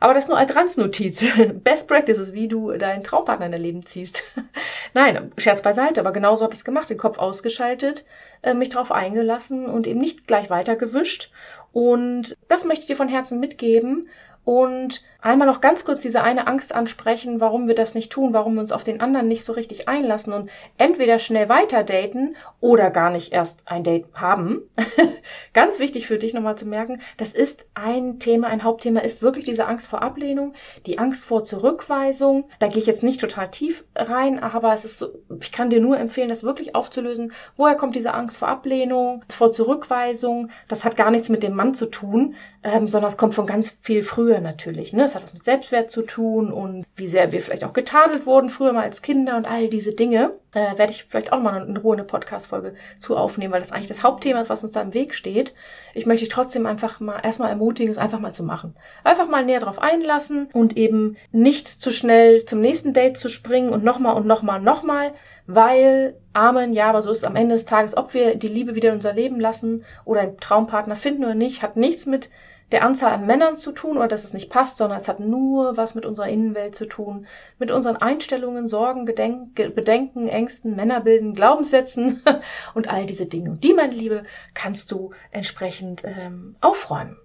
Aber 0.02 0.14
das 0.14 0.28
nur 0.28 0.38
als 0.38 0.54
Ranznotiz. 0.54 1.24
Best 1.64 1.88
Practices, 1.88 2.34
wie 2.34 2.50
du 2.50 2.74
deinen 2.74 3.04
Traumpartner 3.04 3.46
in 3.46 3.54
dein 3.54 3.62
Leben 3.62 3.86
ziehst. 3.86 4.24
Nein, 4.94 5.32
Scherz 5.38 5.62
beiseite, 5.62 6.02
aber 6.02 6.12
genauso 6.12 6.44
habe 6.44 6.54
ich 6.54 6.60
es 6.60 6.66
gemacht. 6.66 6.90
Den 6.90 6.98
Kopf 6.98 7.18
ausgeschaltet, 7.18 8.06
mich 8.54 8.70
darauf 8.70 8.92
eingelassen 8.92 9.66
und 9.66 9.88
eben 9.88 10.00
nicht 10.00 10.28
gleich 10.28 10.50
weitergewischt 10.50 11.32
und 11.76 12.38
das 12.48 12.64
möchte 12.64 12.84
ich 12.84 12.88
dir 12.88 12.96
von 12.96 13.10
Herzen 13.10 13.42
mitgeben. 13.42 14.08
Und 14.46 15.02
einmal 15.22 15.48
noch 15.48 15.60
ganz 15.60 15.86
kurz 15.86 16.02
diese 16.02 16.22
eine 16.22 16.46
Angst 16.46 16.74
ansprechen, 16.74 17.42
warum 17.42 17.68
wir 17.68 17.74
das 17.74 17.96
nicht 17.96 18.12
tun, 18.12 18.32
warum 18.32 18.54
wir 18.54 18.62
uns 18.62 18.72
auf 18.72 18.84
den 18.84 19.02
anderen 19.02 19.28
nicht 19.28 19.44
so 19.44 19.54
richtig 19.54 19.88
einlassen 19.90 20.34
und 20.34 20.52
entweder 20.78 21.18
schnell 21.18 21.50
weiter 21.50 21.84
daten 21.84 22.36
oder 22.62 22.92
gar 22.92 23.10
nicht 23.10 23.34
erst 23.34 23.64
ein 23.66 23.84
Date 23.84 24.06
haben. 24.14 24.62
ganz 25.54 25.80
wichtig 25.80 26.06
für 26.06 26.20
dich 26.20 26.36
nochmal 26.36 26.58
zu 26.58 26.68
merken, 26.68 27.02
das 27.18 27.34
ist 27.34 27.66
ein 27.74 28.20
Thema, 28.20 28.48
ein 28.48 28.64
Hauptthema 28.64 29.00
ist 29.00 29.24
wirklich 29.24 29.46
diese 29.46 29.66
Angst 29.66 29.88
vor 29.88 30.04
Ablehnung, 30.04 30.54
die 30.86 31.00
Angst 31.00 31.26
vor 31.26 31.44
Zurückweisung. 31.44 32.48
Da 32.60 32.68
gehe 32.68 32.78
ich 32.78 32.86
jetzt 32.86 33.02
nicht 33.04 33.20
total 33.20 33.50
tief 33.50 33.84
rein, 33.96 34.42
aber 34.42 34.74
es 34.74 34.86
ist 34.86 35.00
so, 35.00 35.08
ich 35.40 35.52
kann 35.52 35.72
dir 35.72 35.82
nur 35.82 35.98
empfehlen, 35.98 36.30
das 36.30 36.44
wirklich 36.44 36.76
aufzulösen. 36.76 37.34
Woher 37.58 37.76
kommt 37.76 37.96
diese 37.96 38.14
Angst 38.14 38.38
vor 38.38 38.48
Ablehnung, 38.48 39.24
vor 39.36 39.52
Zurückweisung? 39.52 40.52
Das 40.68 40.86
hat 40.86 40.98
gar 40.98 41.10
nichts 41.10 41.30
mit 41.30 41.42
dem 41.42 41.56
Mann 41.56 41.74
zu 41.74 41.88
tun, 41.88 42.36
ähm, 42.66 42.88
sondern 42.88 43.12
es 43.12 43.18
kommt 43.18 43.36
von 43.36 43.46
ganz 43.46 43.78
viel 43.82 44.02
früher 44.02 44.42
natürlich. 44.42 44.92
Ne? 44.92 45.06
Es 45.06 45.14
hat 45.14 45.22
was 45.22 45.36
mit 45.36 45.46
Selbstwert 45.46 45.92
zu 45.92 46.02
tun 46.02 46.52
und 46.52 46.84
wie 46.96 47.08
sehr 47.08 47.32
wir 47.32 47.40
vielleicht 47.42 47.64
auch 47.64 47.74
getadelt 47.74 48.26
wurden 48.26 48.50
früher 48.50 48.74
mal 48.74 48.82
als 48.82 49.04
Kinder 49.04 49.38
und 49.38 49.48
all 49.48 49.70
diese 49.70 49.94
Dinge. 49.94 50.32
Äh, 50.56 50.76
werde 50.76 50.92
ich 50.92 51.04
vielleicht 51.04 51.32
auch 51.32 51.40
mal 51.40 51.64
in 51.64 51.78
Ruhe 51.78 51.94
eine 51.94 52.04
Podcast-Folge 52.04 52.74
zu 53.00 53.18
aufnehmen, 53.18 53.54
weil 53.54 53.60
das 53.60 53.72
eigentlich 53.72 53.90
das 53.90 54.02
Hauptthema 54.02 54.40
ist, 54.40 54.50
was 54.50 54.64
uns 54.64 54.74
da 54.74 54.82
im 54.82 54.96
Weg 54.96 55.14
steht. 55.14 55.54
Ich 55.94 56.08
möchte 56.08 56.26
dich 56.26 56.34
trotzdem 56.34 56.66
einfach 56.66 57.00
mal 57.00 57.20
erstmal 57.20 57.52
ermutigen, 57.52 57.92
es 57.92 58.00
einfach 58.00 58.20
mal 58.20 58.34
zu 58.34 58.42
machen. 58.42 58.76
Einfach 59.04 59.28
mal 59.28 59.46
näher 59.46 59.60
drauf 59.60 59.78
einlassen 59.78 60.50
und 60.52 60.76
eben 60.76 61.18
nicht 61.32 61.68
zu 61.68 61.92
schnell 61.92 62.46
zum 62.46 62.62
nächsten 62.62 62.94
Date 62.94 63.20
zu 63.20 63.30
springen 63.30 63.70
und 63.70 63.84
nochmal 63.84 64.16
und 64.16 64.26
nochmal 64.26 64.58
und 64.58 64.66
nochmal, 64.66 65.14
weil 65.46 66.16
Amen, 66.36 66.74
ja, 66.74 66.90
aber 66.90 67.02
so 67.02 67.14
ist 67.14 67.20
es 67.20 67.24
am 67.24 67.38
Ende 67.38 67.56
des 67.56 67.64
Tages, 67.64 67.96
ob 67.96 68.14
wir 68.14 68.36
die 68.36 68.50
Liebe 68.50 68.76
wieder 68.76 68.90
in 68.90 68.96
unser 68.96 69.14
Leben 69.14 69.40
lassen 69.40 69.86
oder 70.04 70.20
einen 70.20 70.38
Traumpartner 70.38 70.98
finden 70.98 71.24
oder 71.24 71.34
nicht, 71.34 71.62
hat 71.62 71.78
nichts 71.78 72.06
mit 72.06 72.30
der 72.72 72.84
Anzahl 72.84 73.14
an 73.14 73.28
Männern 73.28 73.58
zu 73.58 73.72
tun 73.72 73.98
oder 73.98 74.08
dass 74.08 74.24
es 74.24 74.34
nicht 74.34 74.50
passt, 74.50 74.78
sondern 74.78 75.00
es 75.00 75.08
hat 75.08 75.20
nur 75.20 75.78
was 75.78 75.94
mit 75.94 76.06
unserer 76.06 76.30
Innenwelt 76.30 76.76
zu 76.76 76.88
tun, 76.88 77.28
mit 77.60 77.70
unseren 77.72 77.98
Einstellungen, 77.98 78.68
Sorgen, 78.68 79.06
Gedenk 79.06 79.56
Bedenken, 79.56 80.28
Ängsten, 80.28 80.76
Männerbilden, 80.76 81.36
Glaubenssätzen 81.36 82.24
und 82.74 82.90
all 82.90 83.06
diese 83.06 83.28
Dinge. 83.28 83.52
Und 83.52 83.64
die, 83.64 83.74
meine 83.74 83.94
Liebe, 83.94 84.24
kannst 84.54 84.92
du 84.92 85.12
entsprechend 85.32 86.04
ähm, 86.06 86.56
aufräumen. 86.60 87.18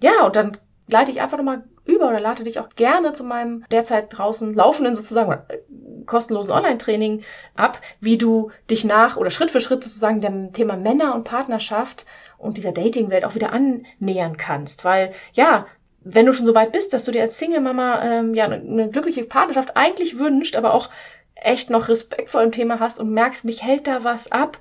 Ja, 0.00 0.26
und 0.26 0.36
dann 0.36 0.58
leite 0.88 1.10
ich 1.10 1.20
einfach 1.20 1.38
nochmal 1.38 1.64
über 1.84 2.08
oder 2.08 2.20
lade 2.20 2.44
dich 2.44 2.60
auch 2.60 2.68
gerne 2.70 3.12
zu 3.12 3.24
meinem 3.24 3.64
derzeit 3.70 4.16
draußen 4.16 4.54
laufenden 4.54 4.94
sozusagen 4.94 5.32
äh, 5.48 5.58
kostenlosen 6.06 6.52
Online-Training 6.52 7.22
ab, 7.54 7.80
wie 8.00 8.18
du 8.18 8.50
dich 8.70 8.84
nach 8.84 9.16
oder 9.16 9.30
Schritt 9.30 9.50
für 9.50 9.60
Schritt 9.60 9.82
sozusagen 9.82 10.20
dem 10.20 10.52
Thema 10.52 10.76
Männer 10.76 11.14
und 11.14 11.24
Partnerschaft 11.24 12.06
und 12.42 12.56
dieser 12.56 12.72
Dating-Welt 12.72 13.24
auch 13.24 13.34
wieder 13.34 13.52
annähern 13.52 14.36
kannst. 14.36 14.84
Weil, 14.84 15.12
ja, 15.32 15.66
wenn 16.00 16.26
du 16.26 16.32
schon 16.32 16.46
so 16.46 16.54
weit 16.54 16.72
bist, 16.72 16.92
dass 16.92 17.04
du 17.04 17.12
dir 17.12 17.22
als 17.22 17.38
Single-Mama 17.38 18.02
ähm, 18.02 18.34
ja 18.34 18.46
eine 18.46 18.90
glückliche 18.90 19.24
Partnerschaft 19.24 19.76
eigentlich 19.76 20.18
wünscht, 20.18 20.56
aber 20.56 20.74
auch 20.74 20.90
echt 21.34 21.70
noch 21.70 21.88
Respekt 21.88 22.30
vor 22.30 22.42
dem 22.42 22.52
Thema 22.52 22.80
hast 22.80 23.00
und 23.00 23.10
merkst, 23.10 23.44
mich 23.44 23.62
hält 23.62 23.86
da 23.86 24.04
was 24.04 24.30
ab, 24.32 24.58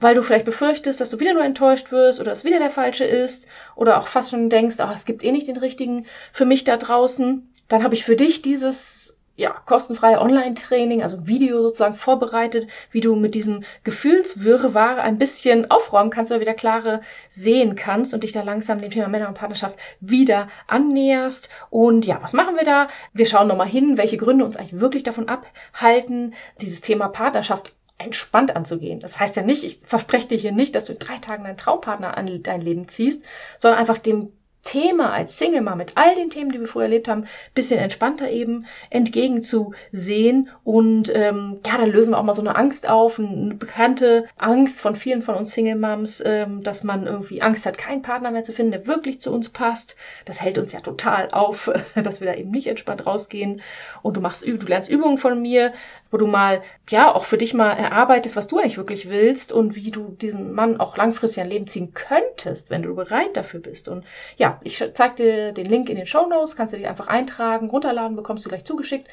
weil 0.00 0.14
du 0.14 0.22
vielleicht 0.22 0.44
befürchtest, 0.44 1.00
dass 1.00 1.10
du 1.10 1.20
wieder 1.20 1.34
nur 1.34 1.44
enttäuscht 1.44 1.90
wirst 1.90 2.20
oder 2.20 2.32
es 2.32 2.44
wieder 2.44 2.58
der 2.58 2.70
falsche 2.70 3.04
ist 3.04 3.46
oder 3.74 3.98
auch 3.98 4.08
fast 4.08 4.30
schon 4.30 4.50
denkst, 4.50 4.76
ach, 4.78 4.94
es 4.94 5.06
gibt 5.06 5.24
eh 5.24 5.32
nicht 5.32 5.48
den 5.48 5.56
richtigen 5.56 6.06
für 6.32 6.44
mich 6.44 6.64
da 6.64 6.76
draußen, 6.76 7.52
dann 7.68 7.82
habe 7.82 7.94
ich 7.94 8.04
für 8.04 8.16
dich 8.16 8.42
dieses 8.42 9.05
ja, 9.36 9.50
kostenfreie 9.66 10.20
Online-Training, 10.20 11.02
also 11.02 11.26
Video 11.26 11.62
sozusagen 11.62 11.94
vorbereitet, 11.94 12.68
wie 12.90 13.02
du 13.02 13.14
mit 13.14 13.34
diesem 13.34 13.64
Gefühlswirrwarr 13.84 14.98
ein 15.02 15.18
bisschen 15.18 15.70
aufräumen 15.70 16.10
kannst 16.10 16.32
oder 16.32 16.40
wieder 16.40 16.54
klare 16.54 17.02
sehen 17.28 17.76
kannst 17.76 18.14
und 18.14 18.24
dich 18.24 18.32
da 18.32 18.42
langsam 18.42 18.80
dem 18.80 18.90
Thema 18.90 19.08
Männer 19.08 19.28
und 19.28 19.34
Partnerschaft 19.34 19.76
wieder 20.00 20.48
annäherst. 20.66 21.50
Und 21.68 22.06
ja, 22.06 22.18
was 22.22 22.32
machen 22.32 22.56
wir 22.56 22.64
da? 22.64 22.88
Wir 23.12 23.26
schauen 23.26 23.48
nochmal 23.48 23.68
hin, 23.68 23.98
welche 23.98 24.16
Gründe 24.16 24.44
uns 24.44 24.56
eigentlich 24.56 24.80
wirklich 24.80 25.02
davon 25.02 25.28
abhalten, 25.28 26.34
dieses 26.60 26.80
Thema 26.80 27.08
Partnerschaft 27.08 27.74
entspannt 27.98 28.54
anzugehen. 28.54 29.00
Das 29.00 29.20
heißt 29.20 29.36
ja 29.36 29.42
nicht, 29.42 29.64
ich 29.64 29.78
verspreche 29.86 30.28
dir 30.28 30.38
hier 30.38 30.52
nicht, 30.52 30.74
dass 30.74 30.84
du 30.84 30.92
in 30.92 30.98
drei 30.98 31.18
Tagen 31.18 31.44
deinen 31.44 31.56
Traumpartner 31.56 32.16
an 32.16 32.42
dein 32.42 32.60
Leben 32.60 32.88
ziehst, 32.88 33.24
sondern 33.58 33.80
einfach 33.80 33.98
dem 33.98 34.32
Thema 34.66 35.12
als 35.12 35.38
Single 35.38 35.62
mal 35.62 35.76
mit 35.76 35.92
all 35.94 36.14
den 36.14 36.28
Themen, 36.28 36.52
die 36.52 36.60
wir 36.60 36.66
vorher 36.68 36.90
erlebt 36.90 37.08
haben, 37.08 37.26
bisschen 37.54 37.78
entspannter 37.78 38.30
eben 38.30 38.66
entgegenzusehen. 38.90 40.50
Und 40.64 41.10
ähm, 41.14 41.60
ja, 41.64 41.78
dann 41.78 41.90
lösen 41.90 42.12
wir 42.12 42.18
auch 42.18 42.24
mal 42.24 42.34
so 42.34 42.42
eine 42.42 42.56
Angst 42.56 42.88
auf, 42.88 43.18
eine 43.18 43.54
bekannte 43.54 44.26
Angst 44.36 44.80
von 44.80 44.96
vielen 44.96 45.22
von 45.22 45.36
uns 45.36 45.54
Single 45.54 45.76
Moms, 45.76 46.22
ähm, 46.26 46.62
dass 46.62 46.84
man 46.84 47.06
irgendwie 47.06 47.40
Angst 47.40 47.64
hat, 47.64 47.78
keinen 47.78 48.02
Partner 48.02 48.30
mehr 48.30 48.42
zu 48.42 48.52
finden, 48.52 48.72
der 48.72 48.86
wirklich 48.86 49.20
zu 49.20 49.32
uns 49.32 49.48
passt. 49.48 49.96
Das 50.26 50.42
hält 50.42 50.58
uns 50.58 50.72
ja 50.72 50.80
total 50.80 51.28
auf, 51.30 51.70
dass 51.94 52.20
wir 52.20 52.26
da 52.26 52.34
eben 52.34 52.50
nicht 52.50 52.66
entspannt 52.66 53.06
rausgehen. 53.06 53.62
Und 54.02 54.16
du 54.16 54.20
machst, 54.20 54.44
du 54.46 54.66
lernst 54.66 54.90
Übungen 54.90 55.18
von 55.18 55.40
mir, 55.40 55.72
wo 56.10 56.16
du 56.16 56.26
mal, 56.26 56.62
ja, 56.88 57.14
auch 57.14 57.24
für 57.24 57.38
dich 57.38 57.54
mal 57.54 57.72
erarbeitest, 57.72 58.36
was 58.36 58.46
du 58.46 58.58
eigentlich 58.58 58.76
wirklich 58.76 59.08
willst 59.08 59.52
und 59.52 59.74
wie 59.74 59.90
du 59.90 60.16
diesen 60.20 60.52
Mann 60.52 60.78
auch 60.78 60.96
langfristig 60.96 61.42
ein 61.42 61.50
Leben 61.50 61.66
ziehen 61.66 61.94
könntest, 61.94 62.70
wenn 62.70 62.82
du 62.82 62.94
bereit 62.94 63.36
dafür 63.36 63.60
bist. 63.60 63.88
Und 63.88 64.04
ja, 64.36 64.60
ich 64.62 64.82
zeig 64.94 65.16
dir 65.16 65.52
den 65.52 65.66
Link 65.66 65.88
in 65.88 65.96
den 65.96 66.06
Show 66.06 66.26
Notes, 66.26 66.56
kannst 66.56 66.74
du 66.74 66.78
dich 66.78 66.86
einfach 66.86 67.08
eintragen, 67.08 67.70
runterladen, 67.70 68.16
bekommst 68.16 68.44
du 68.44 68.48
gleich 68.48 68.64
zugeschickt 68.64 69.08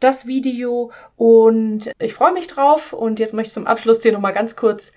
das 0.00 0.26
Video 0.26 0.92
und 1.16 1.90
ich 1.98 2.14
freue 2.14 2.32
mich 2.32 2.46
drauf 2.46 2.92
und 2.92 3.18
jetzt 3.18 3.34
möchte 3.34 3.48
ich 3.48 3.54
zum 3.54 3.66
Abschluss 3.66 4.00
dir 4.00 4.12
nochmal 4.12 4.34
ganz 4.34 4.56
kurz 4.56 4.92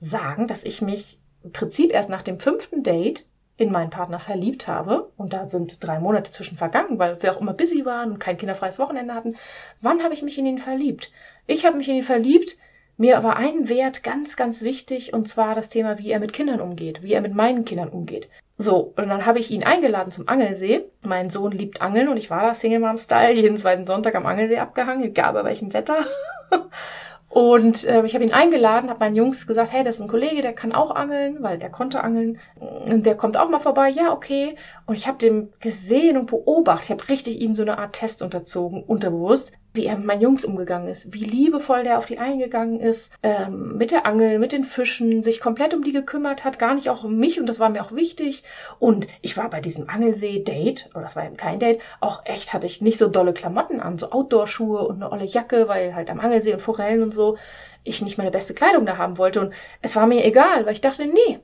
sagen, 0.00 0.48
dass 0.48 0.64
ich 0.64 0.82
mich 0.82 1.18
im 1.42 1.52
Prinzip 1.52 1.92
erst 1.92 2.10
nach 2.10 2.22
dem 2.22 2.40
fünften 2.40 2.82
Date 2.82 3.26
in 3.60 3.70
meinen 3.70 3.90
Partner 3.90 4.18
verliebt 4.18 4.66
habe, 4.66 5.10
und 5.18 5.34
da 5.34 5.46
sind 5.46 5.84
drei 5.84 6.00
Monate 6.00 6.30
zwischen 6.32 6.56
vergangen, 6.56 6.98
weil 6.98 7.22
wir 7.22 7.32
auch 7.32 7.40
immer 7.40 7.52
busy 7.52 7.84
waren 7.84 8.12
und 8.12 8.18
kein 8.18 8.38
kinderfreies 8.38 8.78
Wochenende 8.78 9.14
hatten, 9.14 9.36
wann 9.82 10.02
habe 10.02 10.14
ich 10.14 10.22
mich 10.22 10.38
in 10.38 10.46
ihn 10.46 10.58
verliebt? 10.58 11.10
Ich 11.46 11.66
habe 11.66 11.76
mich 11.76 11.88
in 11.88 11.96
ihn 11.96 12.02
verliebt, 12.02 12.56
mir 12.96 13.22
war 13.22 13.36
ein 13.36 13.68
Wert 13.68 14.02
ganz, 14.02 14.36
ganz 14.36 14.62
wichtig, 14.62 15.12
und 15.12 15.28
zwar 15.28 15.54
das 15.54 15.68
Thema, 15.68 15.98
wie 15.98 16.10
er 16.10 16.20
mit 16.20 16.32
Kindern 16.32 16.60
umgeht, 16.60 17.02
wie 17.02 17.12
er 17.12 17.20
mit 17.20 17.34
meinen 17.34 17.66
Kindern 17.66 17.90
umgeht. 17.90 18.30
So, 18.56 18.94
und 18.96 19.08
dann 19.08 19.26
habe 19.26 19.38
ich 19.38 19.50
ihn 19.50 19.64
eingeladen 19.64 20.12
zum 20.12 20.28
Angelsee. 20.28 20.84
Mein 21.02 21.30
Sohn 21.30 21.52
liebt 21.52 21.82
Angeln 21.82 22.08
und 22.08 22.16
ich 22.16 22.30
war 22.30 22.42
da 22.42 22.54
Single 22.54 22.80
Mom 22.80 22.98
Style 22.98 23.32
jeden 23.32 23.58
zweiten 23.58 23.84
Sonntag 23.84 24.14
am 24.14 24.26
Angelsee 24.26 24.58
abgehangen, 24.58 25.04
egal 25.04 25.32
bei 25.34 25.44
welchem 25.44 25.72
Wetter. 25.72 26.06
Und 27.30 27.84
äh, 27.84 28.04
ich 28.04 28.14
habe 28.14 28.24
ihn 28.24 28.32
eingeladen, 28.32 28.90
habe 28.90 28.98
meinen 28.98 29.14
Jungs 29.14 29.46
gesagt, 29.46 29.72
hey, 29.72 29.84
das 29.84 29.96
ist 29.96 30.02
ein 30.02 30.08
Kollege, 30.08 30.42
der 30.42 30.52
kann 30.52 30.72
auch 30.72 30.90
angeln, 30.90 31.40
weil 31.40 31.58
der 31.58 31.70
konnte 31.70 32.02
angeln. 32.02 32.40
Und 32.56 33.06
der 33.06 33.14
kommt 33.14 33.36
auch 33.36 33.48
mal 33.48 33.60
vorbei. 33.60 33.88
Ja, 33.88 34.12
okay. 34.12 34.56
Und 34.84 34.96
ich 34.96 35.06
habe 35.06 35.18
dem 35.18 35.52
gesehen 35.60 36.16
und 36.16 36.26
beobachtet. 36.26 36.86
Ich 36.86 36.90
habe 36.90 37.08
richtig 37.08 37.40
ihm 37.40 37.54
so 37.54 37.62
eine 37.62 37.78
Art 37.78 37.92
Test 37.92 38.22
unterzogen, 38.22 38.82
unterbewusst, 38.82 39.52
wie 39.72 39.86
er 39.86 39.96
mit 39.96 40.06
meinen 40.06 40.22
Jungs 40.22 40.44
umgegangen 40.44 40.88
ist, 40.88 41.14
wie 41.14 41.24
liebevoll 41.24 41.84
der 41.84 41.98
auf 41.98 42.06
die 42.06 42.18
eingegangen 42.18 42.80
ist, 42.80 43.14
ähm, 43.22 43.76
mit 43.76 43.90
der 43.90 44.06
Angel, 44.06 44.38
mit 44.38 44.52
den 44.52 44.64
Fischen, 44.64 45.22
sich 45.22 45.40
komplett 45.40 45.74
um 45.74 45.84
die 45.84 45.92
gekümmert 45.92 46.44
hat, 46.44 46.58
gar 46.58 46.74
nicht 46.74 46.90
auch 46.90 47.04
um 47.04 47.16
mich 47.16 47.38
und 47.38 47.46
das 47.46 47.60
war 47.60 47.70
mir 47.70 47.82
auch 47.82 47.92
wichtig. 47.92 48.42
Und 48.78 49.06
ich 49.22 49.36
war 49.36 49.48
bei 49.48 49.60
diesem 49.60 49.88
Angelsee-Date, 49.88 50.90
oder 50.92 51.02
das 51.02 51.16
war 51.16 51.24
eben 51.24 51.36
kein 51.36 51.60
Date, 51.60 51.80
auch 52.00 52.22
echt 52.24 52.52
hatte 52.52 52.66
ich 52.66 52.80
nicht 52.80 52.98
so 52.98 53.08
dolle 53.08 53.32
Klamotten 53.32 53.80
an, 53.80 53.98
so 53.98 54.10
Outdoor-Schuhe 54.10 54.86
und 54.86 54.96
eine 54.96 55.12
olle 55.12 55.24
Jacke, 55.24 55.68
weil 55.68 55.94
halt 55.94 56.10
am 56.10 56.20
Angelsee 56.20 56.52
und 56.52 56.60
Forellen 56.60 57.02
und 57.02 57.14
so 57.14 57.36
ich 57.84 58.02
nicht 58.02 58.18
meine 58.18 58.30
beste 58.30 58.54
Kleidung 58.54 58.86
da 58.86 58.98
haben 58.98 59.18
wollte. 59.18 59.40
Und 59.40 59.54
es 59.82 59.96
war 59.96 60.06
mir 60.06 60.24
egal, 60.24 60.66
weil 60.66 60.74
ich 60.74 60.80
dachte, 60.80 61.06
nee, 61.06 61.40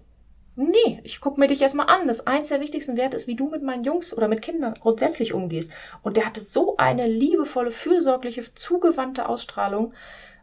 Nee, 0.58 1.00
ich 1.04 1.20
guck 1.20 1.36
mir 1.36 1.48
dich 1.48 1.60
erstmal 1.60 1.88
an. 1.88 2.08
Das 2.08 2.26
eins 2.26 2.48
der 2.48 2.60
wichtigsten 2.60 2.96
Werte 2.96 3.16
ist, 3.16 3.26
wie 3.28 3.36
du 3.36 3.50
mit 3.50 3.62
meinen 3.62 3.84
Jungs 3.84 4.16
oder 4.16 4.26
mit 4.26 4.40
Kindern 4.40 4.74
grundsätzlich 4.80 5.34
umgehst. 5.34 5.70
Und 6.02 6.16
der 6.16 6.24
hatte 6.24 6.40
so 6.40 6.78
eine 6.78 7.06
liebevolle, 7.06 7.72
fürsorgliche, 7.72 8.54
zugewandte 8.54 9.28
Ausstrahlung 9.28 9.92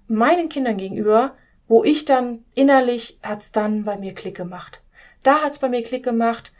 meinen 0.07 0.49
Kindern 0.49 0.77
gegenüber, 0.77 1.35
wo 1.67 1.83
ich 1.83 2.05
dann 2.05 2.45
innerlich 2.53 3.17
hat's 3.23 3.51
dann 3.51 3.85
bei 3.85 3.97
mir 3.97 4.13
Klick 4.13 4.35
gemacht. 4.35 4.83
Da 5.23 5.41
hat's 5.41 5.57
bei 5.57 5.69
mir 5.69 5.81
Klick 5.81 6.03
gemacht, 6.03 6.53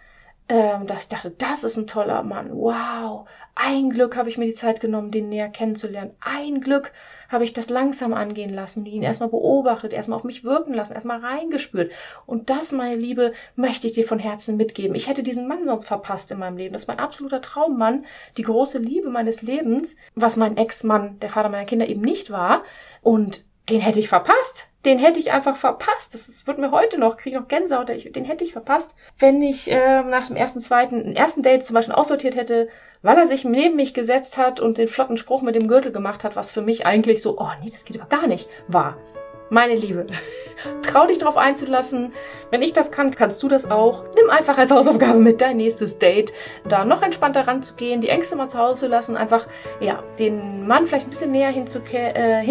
ähm, 0.50 0.88
dass 0.88 1.04
ich 1.04 1.10
dachte, 1.10 1.30
das 1.30 1.64
ist 1.64 1.78
ein 1.78 1.86
toller 1.86 2.24
Mann. 2.24 2.50
Wow. 2.52 3.28
Ein 3.54 3.92
Glück 3.92 4.16
habe 4.16 4.30
ich 4.30 4.38
mir 4.40 4.46
die 4.46 4.56
Zeit 4.56 4.82
genommen, 4.82 5.12
den 5.12 5.30
näher 5.30 5.50
kennenzulernen. 5.50 6.16
Ein 6.22 6.60
Glück 6.60 6.92
habe 7.34 7.44
ich 7.44 7.54
das 7.54 7.70
langsam 7.70 8.14
angehen 8.14 8.54
lassen, 8.54 8.86
ihn 8.86 9.04
erstmal 9.04 9.30
beobachtet, 9.30 9.92
erstmal 9.92 10.18
auf 10.18 10.24
mich 10.24 10.44
wirken 10.44 10.74
lassen, 10.74 10.94
erstmal 10.94 11.20
reingespürt. 11.20 11.92
Und 12.26 12.50
das, 12.50 12.72
meine 12.72 12.96
Liebe, 12.96 13.34
möchte 13.56 13.88
ich 13.88 13.94
dir 13.94 14.08
von 14.08 14.20
Herzen 14.20 14.56
mitgeben. 14.56 14.96
Ich 14.96 15.08
hätte 15.08 15.24
diesen 15.24 15.48
Mann 15.48 15.66
sonst 15.66 15.88
verpasst 15.88 16.32
in 16.32 16.40
meinem 16.40 16.58
Leben. 16.58 16.74
Das 16.74 16.84
ist 16.84 16.88
mein 16.88 17.00
absoluter 17.00 17.42
Traummann, 17.42 18.06
die 18.38 18.44
große 18.44 18.78
Liebe 18.78 19.10
meines 19.10 19.42
Lebens, 19.42 19.98
was 20.16 20.38
mein 20.38 20.56
Ex-Mann, 20.56 21.20
der 21.20 21.30
Vater 21.30 21.50
meiner 21.50 21.66
Kinder, 21.66 21.88
eben 21.88 22.02
nicht 22.02 22.32
war. 22.32 22.64
Und 23.02 23.44
den 23.70 23.82
hätte 23.82 24.00
ich 24.00 24.10
verpasst. 24.10 24.68
Den 24.86 25.00
hätte 25.00 25.20
ich 25.20 25.32
einfach 25.32 25.56
verpasst. 25.56 26.14
Das 26.14 26.46
wird 26.46 26.58
mir 26.58 26.72
heute 26.72 27.00
noch, 27.00 27.16
kriege 27.16 27.36
ich 27.36 27.42
noch 27.42 27.48
Gänsehaut, 27.48 27.88
den 27.88 28.26
hätte 28.26 28.44
ich 28.44 28.52
verpasst, 28.52 28.96
wenn 29.18 29.42
ich 29.42 29.72
äh, 29.72 30.04
nach 30.04 30.28
dem 30.28 30.36
ersten, 30.36 30.62
zweiten, 30.62 31.04
den 31.04 31.16
ersten 31.16 31.42
Date 31.42 31.64
zum 31.64 31.74
Beispiel 31.74 31.96
aussortiert 31.96 32.36
hätte, 32.36 32.68
weil 33.02 33.18
er 33.18 33.28
sich 33.28 33.46
neben 33.46 33.78
mich 33.78 33.94
gesetzt 33.94 34.38
hat 34.38 34.60
und 34.60 34.78
den 34.78 34.90
flotten 34.90 35.18
Spruch 35.18 35.42
mit 35.42 35.56
dem 35.56 35.70
Gürtel 35.70 35.94
gemacht 35.94 36.26
hat, 36.26 36.36
was 36.36 36.52
für 36.52 36.62
mich 36.62 36.86
eigentlich 36.86 37.22
so, 37.22 37.38
oh 37.40 37.52
nee, 37.62 37.70
das 37.70 37.86
geht 37.86 38.00
aber 38.00 38.10
gar 38.10 38.28
nicht, 38.28 38.50
war. 38.68 38.98
Meine 39.54 39.76
Liebe, 39.76 40.08
trau 40.82 41.06
dich 41.06 41.20
darauf 41.20 41.38
einzulassen. 41.38 42.12
Wenn 42.50 42.62
ich 42.62 42.74
das 42.74 42.92
kann, 42.92 43.14
kannst 43.14 43.42
du 43.44 43.48
das 43.48 43.70
auch. 43.70 44.04
Nimm 44.16 44.30
einfach 44.30 44.58
als 44.58 44.72
Hausaufgabe 44.72 45.20
mit 45.20 45.42
dein 45.42 45.58
nächstes 45.58 46.00
Date, 46.00 46.34
da 46.68 46.84
noch 46.84 47.02
entspannter 47.02 47.48
ranzugehen, 47.48 48.02
die 48.02 48.10
Ängste 48.10 48.36
mal 48.36 48.50
zu 48.50 48.58
Hause 48.58 48.82
zu 48.82 48.88
lassen, 48.88 49.16
einfach 49.16 49.48
ja 49.80 50.04
den 50.20 50.68
Mann 50.68 50.88
vielleicht 50.88 51.08
ein 51.08 51.12
bisschen 51.12 51.32
näher 51.32 51.52
hinzu, 51.52 51.80
äh, 51.92 52.44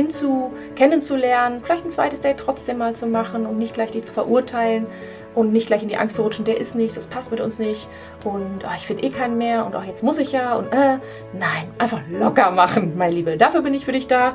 kennenzulernen, 0.77 1.61
vielleicht 1.65 1.85
ein 1.85 1.91
zweites 1.91 2.21
Date 2.21 2.39
trotzdem 2.39 2.79
mal 2.79 2.95
zu 2.95 3.07
machen 3.07 3.47
und 3.47 3.59
nicht 3.59 3.75
gleich 3.75 3.91
dich 3.91 4.05
zu 4.05 4.13
verurteilen 4.13 4.87
und 5.35 5.53
nicht 5.53 5.67
gleich 5.67 5.83
in 5.83 5.89
die 5.89 5.97
Angst 5.97 6.17
zu 6.17 6.23
rutschen, 6.23 6.45
der 6.45 6.59
ist 6.59 6.75
nichts, 6.75 6.95
das 6.95 7.07
passt 7.07 7.31
mit 7.31 7.41
uns 7.41 7.59
nicht 7.59 7.89
und 8.25 8.65
oh, 8.65 8.73
ich 8.77 8.87
finde 8.87 9.03
eh 9.03 9.11
keinen 9.11 9.39
mehr 9.39 9.67
und 9.67 9.75
auch 9.75 9.85
jetzt 9.85 10.03
muss 10.03 10.19
ich 10.19 10.33
ja 10.33 10.55
und 10.55 10.73
äh, 10.73 10.99
nein, 11.33 11.71
einfach 11.79 12.01
locker 12.11 12.51
machen, 12.51 12.97
meine 12.97 13.15
Liebe. 13.15 13.37
Dafür 13.37 13.63
bin 13.63 13.75
ich 13.75 13.85
für 13.85 13.93
dich 13.93 14.07
da. 14.07 14.35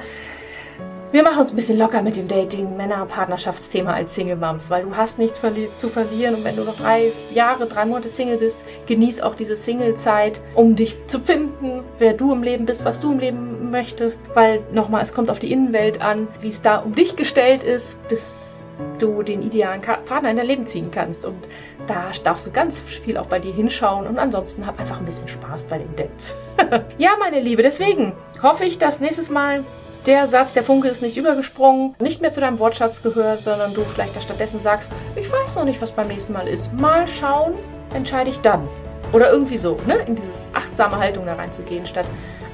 Wir 1.09 1.23
machen 1.23 1.39
uns 1.39 1.51
ein 1.51 1.55
bisschen 1.55 1.77
locker 1.77 2.01
mit 2.01 2.17
dem 2.17 2.27
Dating, 2.27 2.75
Männer, 2.75 3.05
Partnerschaftsthema 3.05 3.93
als 3.93 4.13
Single 4.13 4.35
Moms, 4.35 4.69
weil 4.69 4.83
du 4.83 4.93
hast 4.93 5.17
nichts 5.17 5.39
verli 5.39 5.69
zu 5.77 5.87
verlieren 5.87 6.35
und 6.35 6.43
wenn 6.43 6.57
du 6.57 6.65
noch 6.65 6.75
drei 6.75 7.13
Jahre, 7.33 7.65
drei 7.65 7.85
Monate 7.85 8.09
Single 8.09 8.37
bist, 8.37 8.65
genieß 8.87 9.21
auch 9.21 9.35
diese 9.35 9.55
Single-Zeit, 9.55 10.41
um 10.53 10.75
dich 10.75 10.97
zu 11.07 11.21
finden, 11.21 11.85
wer 11.97 12.11
du 12.11 12.33
im 12.33 12.43
Leben 12.43 12.65
bist, 12.65 12.83
was 12.83 12.99
du 12.99 13.13
im 13.13 13.19
Leben 13.19 13.71
möchtest, 13.71 14.25
weil 14.33 14.61
nochmal, 14.73 15.01
es 15.01 15.13
kommt 15.13 15.31
auf 15.31 15.39
die 15.39 15.49
Innenwelt 15.49 16.01
an, 16.01 16.27
wie 16.41 16.49
es 16.49 16.61
da 16.61 16.79
um 16.79 16.93
dich 16.93 17.15
gestellt 17.15 17.63
ist, 17.63 18.05
bis 18.09 18.73
du 18.99 19.23
den 19.23 19.41
idealen 19.41 19.81
Partner 19.81 20.29
in 20.29 20.37
dein 20.37 20.45
Leben 20.45 20.67
ziehen 20.67 20.91
kannst. 20.91 21.25
Und 21.25 21.47
da 21.87 22.11
darfst 22.25 22.45
du 22.45 22.51
ganz 22.51 22.79
viel 22.79 23.17
auch 23.17 23.27
bei 23.27 23.39
dir 23.39 23.53
hinschauen 23.53 24.07
und 24.07 24.19
ansonsten 24.19 24.67
hab 24.67 24.77
einfach 24.77 24.99
ein 24.99 25.05
bisschen 25.05 25.29
Spaß 25.29 25.65
bei 25.65 25.77
den 25.77 25.95
Dates. 25.95 26.33
ja, 26.97 27.11
meine 27.17 27.39
Liebe, 27.39 27.63
deswegen 27.63 28.11
hoffe 28.43 28.65
ich, 28.65 28.77
dass 28.77 28.99
nächstes 28.99 29.29
Mal 29.29 29.63
der 30.07 30.25
Satz, 30.25 30.53
der 30.53 30.63
Funke 30.63 30.87
ist 30.87 31.01
nicht 31.01 31.17
übergesprungen, 31.17 31.93
nicht 31.99 32.21
mehr 32.21 32.31
zu 32.31 32.39
deinem 32.39 32.59
Wortschatz 32.59 33.03
gehört, 33.03 33.43
sondern 33.43 33.73
du 33.73 33.83
vielleicht 33.83 34.21
stattdessen 34.21 34.61
sagst, 34.61 34.89
ich 35.15 35.29
weiß 35.29 35.55
noch 35.55 35.65
nicht, 35.65 35.81
was 35.81 35.91
beim 35.91 36.07
nächsten 36.07 36.31
Mal 36.31 36.47
ist. 36.47 36.73
Mal 36.79 37.07
schauen, 37.07 37.55
entscheide 37.93 38.29
ich 38.29 38.39
dann. 38.39 38.67
Oder 39.11 39.31
irgendwie 39.31 39.57
so, 39.57 39.77
ne? 39.85 39.97
In 40.07 40.15
diese 40.15 40.29
achtsame 40.53 40.97
Haltung 40.97 41.25
da 41.25 41.35
reinzugehen, 41.35 41.85
statt, 41.85 42.05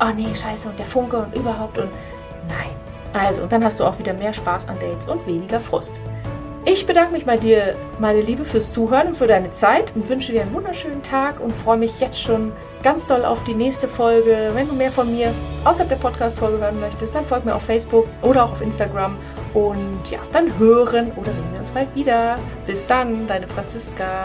oh 0.01 0.11
nee, 0.15 0.33
scheiße, 0.33 0.67
und 0.67 0.79
der 0.79 0.85
Funke 0.87 1.17
und 1.17 1.35
überhaupt 1.35 1.77
und 1.77 1.89
nein. 2.49 2.75
Also, 3.13 3.43
und 3.43 3.51
dann 3.51 3.63
hast 3.63 3.79
du 3.79 3.83
auch 3.83 3.99
wieder 3.99 4.13
mehr 4.13 4.33
Spaß 4.33 4.67
an 4.67 4.79
Dates 4.79 5.07
und 5.07 5.25
weniger 5.27 5.59
Frust. 5.59 5.93
Ich 6.65 6.87
bedanke 6.87 7.11
mich 7.11 7.25
bei 7.25 7.35
dir, 7.35 7.75
meine 7.99 8.21
Liebe, 8.21 8.45
fürs 8.45 8.71
Zuhören 8.71 9.07
und 9.07 9.17
für 9.17 9.27
deine 9.27 9.51
Zeit 9.51 9.93
und 9.95 10.07
wünsche 10.07 10.31
dir 10.31 10.43
einen 10.43 10.53
wunderschönen 10.53 11.03
Tag 11.03 11.41
und 11.41 11.51
freue 11.53 11.77
mich 11.77 11.99
jetzt 11.99 12.21
schon 12.21 12.53
ganz 12.83 13.05
doll 13.05 13.25
auf 13.25 13.43
die 13.43 13.53
nächste 13.53 13.85
Folge. 13.85 14.51
Wenn 14.53 14.69
du 14.69 14.73
mehr 14.73 14.91
von 14.91 15.13
mir 15.13 15.33
außerhalb 15.65 15.89
der 15.89 15.97
Podcast-Folge 15.97 16.59
hören 16.59 16.79
möchtest, 16.79 17.15
dann 17.15 17.25
folg 17.25 17.43
mir 17.43 17.53
auf 17.53 17.63
Facebook 17.63 18.07
oder 18.21 18.45
auch 18.45 18.53
auf 18.53 18.61
Instagram. 18.61 19.17
Und 19.53 20.09
ja, 20.09 20.19
dann 20.31 20.57
hören 20.57 21.11
oder 21.17 21.33
sehen 21.33 21.51
wir 21.51 21.59
uns 21.59 21.69
bald 21.71 21.93
wieder. 21.95 22.35
Bis 22.65 22.85
dann, 22.85 23.27
deine 23.27 23.47
Franziska. 23.47 24.23